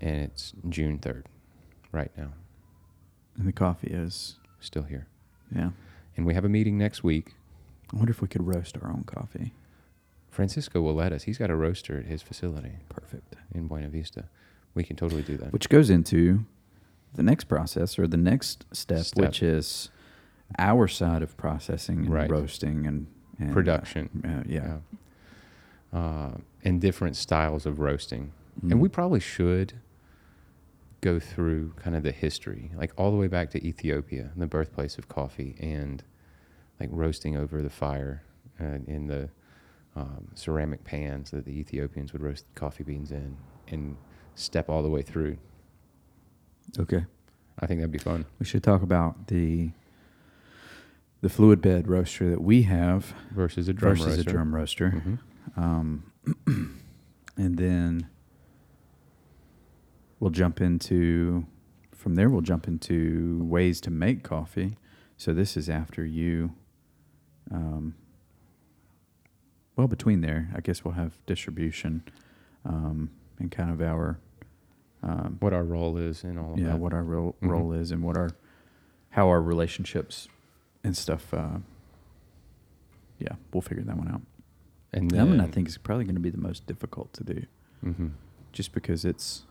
And 0.00 0.16
it's 0.22 0.52
June 0.68 0.98
3rd 0.98 1.24
right 1.90 2.10
now. 2.16 2.32
And 3.38 3.48
the 3.48 3.52
coffee 3.52 3.88
is 3.90 4.36
Still 4.60 4.82
here. 4.84 5.08
yeah. 5.54 5.70
And 6.16 6.26
we 6.26 6.34
have 6.34 6.44
a 6.44 6.48
meeting 6.48 6.76
next 6.78 7.02
week. 7.02 7.34
I 7.92 7.96
wonder 7.96 8.10
if 8.12 8.20
we 8.20 8.28
could 8.28 8.46
roast 8.46 8.76
our 8.82 8.90
own 8.90 9.04
coffee. 9.04 9.54
Francisco 10.30 10.80
will 10.82 10.94
let 10.94 11.12
us. 11.12 11.24
He's 11.24 11.38
got 11.38 11.50
a 11.50 11.56
roaster 11.56 11.98
at 11.98 12.04
his 12.06 12.22
facility 12.22 12.76
Perfect. 12.90 13.34
in 13.54 13.66
Buena 13.66 13.88
Vista. 13.88 14.28
We 14.74 14.84
can 14.84 14.96
totally 14.96 15.22
do 15.22 15.36
that. 15.38 15.52
Which 15.52 15.68
goes 15.68 15.88
into 15.90 16.44
the 17.14 17.22
next 17.22 17.44
process 17.44 17.98
or 17.98 18.06
the 18.06 18.16
next 18.16 18.64
step, 18.72 19.04
Step. 19.04 19.18
which 19.24 19.42
is 19.42 19.90
our 20.58 20.88
side 20.88 21.22
of 21.22 21.36
processing 21.36 21.98
and 22.00 22.08
Right. 22.10 22.30
roasting 22.30 22.86
and, 22.86 23.06
and 23.38 23.50
uh, 23.50 23.52
Production. 23.52 24.22
uh, 24.24 24.48
yeah. 24.48 24.78
Yeah. 25.92 25.98
Uh, 25.98 26.34
and 26.64 26.80
different 26.80 27.16
styles 27.16 27.66
of 27.66 27.78
roasting. 27.80 28.32
Mm. 28.64 28.72
And 28.72 28.80
we 28.80 28.88
probably 28.88 29.20
should 29.20 29.74
go 31.00 31.18
through 31.18 31.72
kind 31.76 31.96
of 31.96 32.02
the 32.02 32.12
history, 32.12 32.70
like 32.76 32.92
all 32.96 33.10
the 33.10 33.16
way 33.16 33.26
back 33.26 33.50
to 33.50 33.66
Ethiopia, 33.66 34.30
the 34.36 34.46
birthplace 34.46 34.96
of 34.98 35.08
coffee, 35.08 35.56
and 35.60 36.02
like 36.80 36.88
roasting 36.92 37.36
over 37.36 37.60
the 37.62 37.70
fire 37.70 38.22
uh, 38.60 38.78
in 38.86 39.08
the 39.08 39.28
um, 39.96 40.28
ceramic 40.34 40.84
pans 40.84 41.30
that 41.32 41.44
the 41.44 41.58
Ethiopians 41.58 42.12
would 42.12 42.22
roast 42.22 42.46
coffee 42.54 42.84
beans 42.84 43.10
in, 43.10 43.36
and 43.68 43.96
step 44.34 44.70
all 44.70 44.82
the 44.82 44.88
way 44.90 45.02
through. 45.02 45.36
Okay. 46.78 47.04
I 47.58 47.66
think 47.66 47.80
that'd 47.80 47.92
be 47.92 47.98
fun. 47.98 48.24
We 48.38 48.46
should 48.46 48.62
talk 48.62 48.82
about 48.82 49.26
the 49.26 49.72
the 51.22 51.28
fluid 51.28 51.60
bed 51.62 51.88
roaster 51.88 52.28
that 52.30 52.42
we 52.42 52.62
have 52.62 53.14
Versus 53.30 53.68
a 53.68 53.72
drum 53.72 53.96
versus 53.96 54.06
roaster. 54.16 54.30
a 54.30 54.32
drum 54.32 54.54
roaster. 54.54 54.90
Mhm. 54.90 55.18
Um, 55.56 56.12
and 57.36 57.56
then 57.56 58.08
we'll 60.20 60.30
jump 60.30 60.60
into 60.60 61.46
from 61.92 62.14
there. 62.16 62.28
We'll 62.28 62.40
jump 62.42 62.66
into 62.68 63.42
ways 63.44 63.80
to 63.82 63.90
make 63.90 64.22
coffee. 64.22 64.76
So 65.16 65.32
this 65.32 65.56
is 65.56 65.68
after 65.70 66.04
you. 66.04 66.52
Um, 67.50 67.94
well, 69.76 69.86
between 69.88 70.20
there, 70.20 70.50
I 70.54 70.60
guess 70.60 70.84
we'll 70.84 70.94
have 70.94 71.18
distribution 71.26 72.02
um, 72.64 73.10
and 73.38 73.50
kind 73.50 73.70
of 73.70 73.80
our 73.80 74.18
um, 75.04 75.36
What 75.40 75.52
our 75.52 75.64
role 75.64 75.96
is 75.98 76.22
in 76.22 76.38
all 76.38 76.52
of 76.52 76.58
yeah 76.60 76.66
that. 76.68 76.78
what 76.78 76.92
our 76.92 77.02
role, 77.02 77.34
Mhm. 77.42 77.48
role 77.50 77.72
is 77.72 77.90
and 77.90 78.02
what 78.04 78.16
our 78.16 78.30
how 79.10 79.28
our 79.28 79.42
relationships 79.42 80.28
and 80.84 80.96
stuff. 80.96 81.32
Uh, 81.32 81.58
yeah, 83.18 83.34
we'll 83.52 83.62
figure 83.62 83.84
that 83.84 83.96
one 83.96 84.08
out. 84.08 84.22
And 84.92 85.10
that 85.12 85.26
one 85.26 85.40
I 85.40 85.46
think 85.46 85.68
is 85.68 85.78
probably 85.78 86.04
going 86.04 86.16
to 86.16 86.20
be 86.20 86.30
the 86.30 86.38
most 86.38 86.66
difficult 86.66 87.12
to 87.14 87.24
do, 87.24 87.46
hmm 87.82 88.08
just 88.52 88.72
because 88.74 89.06
it's 89.06 89.44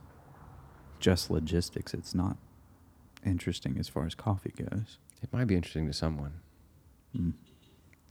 just 1.00 1.32
logistics. 1.32 1.96
It's 1.96 2.14
not 2.14 2.38
interesting 3.26 3.78
as 3.80 3.90
far 3.90 4.06
as 4.06 4.14
coffee 4.14 4.54
goes 4.56 5.00
it 5.22 5.32
might 5.32 5.46
be 5.46 5.56
interesting 5.56 5.88
to 5.88 5.94
someone. 5.94 6.34
Mm. 7.16 7.34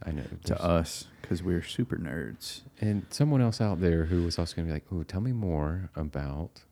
I 0.03 0.13
know 0.13 0.23
to 0.45 0.63
us 0.63 1.09
because 1.21 1.43
we're 1.43 1.63
super 1.63 1.97
nerds. 1.97 2.63
and 2.81 3.05
someone 3.11 3.43
else 3.43 3.61
out 3.61 3.81
there 3.81 4.07
who 4.07 4.23
was 4.23 4.39
also 4.39 4.57
going 4.57 4.67
to 4.67 4.71
be 4.71 4.75
like, 4.75 4.87
"Oh, 4.91 5.03
tell 5.03 5.21
me 5.21 5.33
more 5.33 5.91
about 5.95 6.63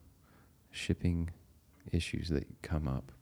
shipping 0.71 1.31
issues 1.93 2.29
that 2.31 2.47
come 2.63 2.89
up 2.89 3.13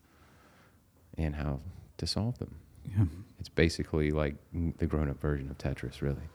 and 1.18 1.34
how 1.36 1.60
to 1.98 2.06
solve 2.06 2.38
them." 2.38 2.56
Yeah. 2.96 3.04
It's 3.38 3.48
basically 3.48 4.10
like 4.10 4.34
the 4.78 4.86
grown-up 4.86 5.20
version 5.20 5.50
of 5.50 5.58
Tetris, 5.58 6.00
really. 6.02 6.28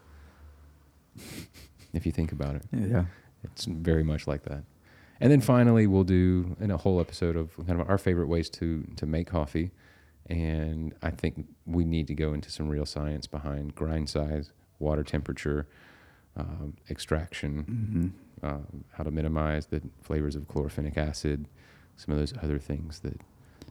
if 1.93 2.05
you 2.05 2.11
think 2.11 2.31
about 2.31 2.55
it, 2.55 2.63
Yeah. 2.71 3.05
it's 3.43 3.65
very 3.65 4.03
much 4.03 4.27
like 4.27 4.43
that. 4.43 4.63
And 5.19 5.31
then 5.31 5.41
finally, 5.41 5.85
we'll 5.87 6.03
do 6.03 6.55
in 6.59 6.71
a 6.71 6.77
whole 6.77 6.99
episode 6.99 7.35
of 7.35 7.55
kind 7.67 7.79
of 7.79 7.89
our 7.89 7.97
favorite 7.99 8.27
ways 8.27 8.49
to 8.51 8.83
to 8.95 9.05
make 9.05 9.27
coffee. 9.27 9.71
And 10.27 10.93
I 11.03 11.11
think 11.11 11.45
we 11.65 11.83
need 11.85 12.07
to 12.07 12.15
go 12.15 12.33
into 12.33 12.49
some 12.49 12.69
real 12.69 12.85
science 12.85 13.27
behind 13.27 13.75
grind 13.75 14.09
size, 14.09 14.51
water 14.79 15.03
temperature, 15.03 15.67
um, 16.37 16.73
extraction, 16.89 17.63
hmm 17.63 18.07
um, 18.43 18.83
how 18.93 19.03
to 19.03 19.11
minimize 19.11 19.67
the 19.67 19.81
flavors 20.01 20.35
of 20.35 20.47
chlorogenic 20.47 20.97
acid, 20.97 21.47
some 21.97 22.11
of 22.13 22.19
those 22.19 22.33
other 22.41 22.57
things 22.57 23.01
that 23.01 23.19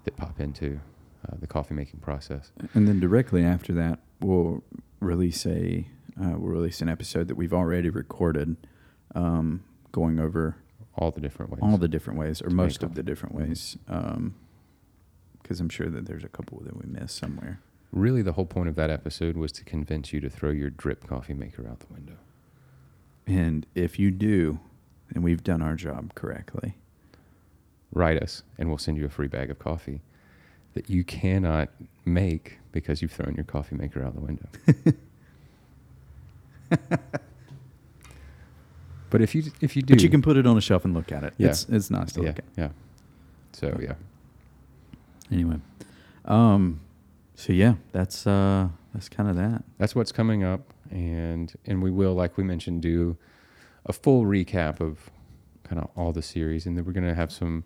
that 0.05 0.16
pop 0.16 0.38
into 0.38 0.79
uh, 1.31 1.37
the 1.40 1.47
coffee 1.47 1.75
making 1.75 2.01
process. 2.01 2.53
And 2.75 2.88
then 2.88 3.01
directly 3.01 3.45
after 3.45 3.73
that, 3.75 4.01
we'll 4.21 4.62
release 5.01 5.47
a 5.47 5.87
uh, 6.21 6.31
we'll 6.37 6.51
release 6.53 6.81
an 6.83 6.88
episode 6.88 7.29
that 7.29 7.35
we've 7.37 7.55
already 7.55 7.88
recorded, 7.88 8.57
um, 9.14 9.62
going 9.93 10.19
over 10.19 10.57
All 10.99 11.11
the 11.11 11.21
different 11.21 11.51
ways. 11.51 11.61
all 11.62 11.79
the 11.79 11.88
different 11.88 12.19
ways, 12.19 12.43
or 12.43 12.51
most 12.51 12.83
of 12.83 12.95
the 12.95 13.03
different 13.03 13.35
ways, 13.35 13.79
because 15.43 15.61
I'm 15.61 15.69
sure 15.71 15.88
that 15.88 16.07
there's 16.07 16.25
a 16.25 16.29
couple 16.29 16.61
that 16.64 16.77
we 16.77 16.90
missed 16.90 17.16
somewhere. 17.16 17.61
really, 17.93 18.23
the 18.23 18.33
whole 18.33 18.45
point 18.47 18.69
of 18.69 18.75
that 18.77 18.90
episode 18.90 19.37
was 19.37 19.51
to 19.53 19.64
convince 19.64 20.12
you 20.12 20.21
to 20.21 20.29
throw 20.29 20.51
your 20.51 20.71
drip 20.71 21.07
coffee 21.07 21.35
maker 21.35 21.66
out 21.69 21.81
the 21.81 21.93
window. 21.93 22.16
And 23.27 23.66
if 23.75 23.99
you 23.99 24.11
do, 24.11 24.61
and 25.14 25.25
we've 25.25 25.43
done 25.43 25.62
our 25.62 25.75
job 25.75 26.14
correctly, 26.14 26.77
write 27.93 28.23
us 28.23 28.43
and 28.59 28.69
we'll 28.69 28.79
send 28.79 28.97
you 28.99 29.07
a 29.07 29.09
free 29.09 29.27
bag 29.29 29.51
of 29.51 29.59
coffee 29.59 30.03
that 30.75 30.89
you 30.91 31.05
cannot 31.05 31.69
make 32.05 32.59
because 32.73 33.03
you've 33.03 33.13
thrown 33.13 33.35
your 33.35 33.45
coffee 33.45 33.77
maker 33.77 34.03
out 34.05 34.15
the 34.15 34.21
window. 34.21 34.47
but 39.11 39.21
if 39.21 39.35
you 39.35 39.45
if 39.61 39.75
you 39.77 39.83
do, 39.83 39.95
but 39.95 40.03
you 40.03 40.09
can 40.09 40.23
put 40.23 40.37
it 40.37 40.47
on 40.47 40.57
a 40.57 40.61
shelf 40.61 40.85
and 40.85 40.95
look 40.95 41.11
at 41.13 41.25
it. 41.25 41.35
Yeah. 41.37 41.49
It's 41.49 41.67
it's 41.69 41.91
nice 41.91 42.13
to 42.13 42.21
yeah 42.23 42.27
look 42.29 42.39
at. 42.39 42.45
yeah. 42.57 42.69
So 43.53 43.79
yeah, 43.83 43.95
Anyway, 45.33 45.57
um, 46.25 46.81
so 47.35 47.53
yeah, 47.53 47.75
that's 47.93 48.27
uh, 48.27 48.69
that's 48.95 49.09
kind 49.09 49.29
of 49.29 49.37
that. 49.37 49.65
that's 49.79 49.95
what's 49.95 50.13
coming 50.13 50.45
up, 50.45 50.73
and 50.91 51.53
and 51.67 51.83
we 51.83 51.91
will, 51.91 52.15
like 52.15 52.37
we 52.37 52.45
mentioned, 52.45 52.83
do 52.83 53.17
a 53.87 53.93
full 53.93 54.25
recap 54.25 54.81
of 54.81 55.11
kind 55.65 55.81
of 55.83 55.89
all 55.97 56.13
the 56.13 56.23
series, 56.23 56.65
and 56.67 56.77
then 56.77 56.85
we're 56.85 56.93
gonna 56.93 57.15
have 57.15 57.33
some 57.33 57.65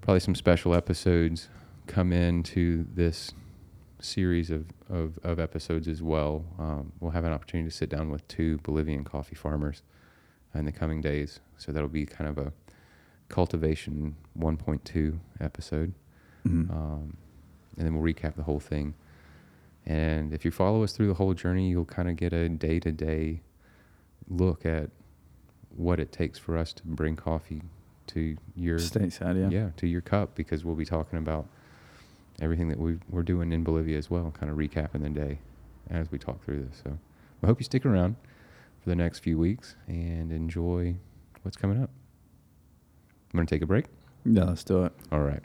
probably 0.00 0.20
some 0.20 0.34
special 0.34 0.74
episodes 0.74 1.48
come 1.86 2.12
into 2.12 2.86
this 2.94 3.32
series 4.00 4.50
of, 4.50 4.66
of, 4.88 5.18
of 5.22 5.38
episodes 5.38 5.88
as 5.88 6.02
well. 6.02 6.44
Um, 6.58 6.92
we'll 7.00 7.12
have 7.12 7.24
an 7.24 7.32
opportunity 7.32 7.70
to 7.70 7.74
sit 7.76 7.88
down 7.88 8.10
with 8.10 8.26
two 8.28 8.58
Bolivian 8.58 9.04
coffee 9.04 9.34
farmers 9.34 9.82
in 10.54 10.64
the 10.64 10.72
coming 10.72 11.00
days. 11.00 11.40
So 11.56 11.72
that'll 11.72 11.88
be 11.88 12.06
kind 12.06 12.28
of 12.28 12.38
a 12.38 12.52
cultivation 13.28 14.16
1.2 14.38 15.18
episode. 15.40 15.94
Mhm. 16.46 16.70
Um, 16.70 17.16
and 17.76 17.86
then 17.86 17.94
we'll 17.94 18.12
recap 18.14 18.36
the 18.36 18.44
whole 18.44 18.60
thing. 18.60 18.94
And 19.84 20.32
if 20.32 20.44
you 20.44 20.50
follow 20.50 20.82
us 20.82 20.92
through 20.92 21.08
the 21.08 21.14
whole 21.14 21.34
journey, 21.34 21.70
you'll 21.70 21.84
kind 21.84 22.08
of 22.08 22.16
get 22.16 22.32
a 22.32 22.48
day 22.48 22.80
to 22.80 22.92
day 22.92 23.42
look 24.28 24.66
at 24.66 24.90
what 25.76 26.00
it 26.00 26.10
takes 26.10 26.38
for 26.38 26.56
us 26.56 26.72
to 26.72 26.82
bring 26.84 27.16
coffee 27.16 27.62
to 28.08 28.36
your 28.54 28.78
Stateside, 28.78 29.50
yeah. 29.50 29.58
yeah, 29.58 29.70
to 29.76 29.86
your 29.86 30.00
cup 30.00 30.34
because 30.34 30.64
we'll 30.64 30.74
be 30.74 30.84
talking 30.84 31.18
about 31.18 31.46
everything 32.40 32.68
that 32.68 32.78
we 32.78 32.98
we're 33.10 33.22
doing 33.22 33.52
in 33.52 33.64
Bolivia 33.64 33.98
as 33.98 34.10
well, 34.10 34.32
kind 34.38 34.50
of 34.50 34.58
recapping 34.58 35.02
the 35.02 35.10
day 35.10 35.38
as 35.90 36.10
we 36.10 36.18
talk 36.18 36.44
through 36.44 36.64
this. 36.64 36.82
So 36.84 36.98
I 37.42 37.46
hope 37.46 37.60
you 37.60 37.64
stick 37.64 37.86
around 37.86 38.16
for 38.82 38.88
the 38.90 38.96
next 38.96 39.20
few 39.20 39.38
weeks 39.38 39.76
and 39.86 40.32
enjoy 40.32 40.96
what's 41.42 41.56
coming 41.56 41.82
up. 41.82 41.90
I'm 43.32 43.38
gonna 43.38 43.46
take 43.46 43.62
a 43.62 43.66
break. 43.66 43.86
Yeah, 44.24 44.44
let's 44.44 44.64
do 44.64 44.84
it. 44.84 44.92
All 45.12 45.20
right. 45.20 45.42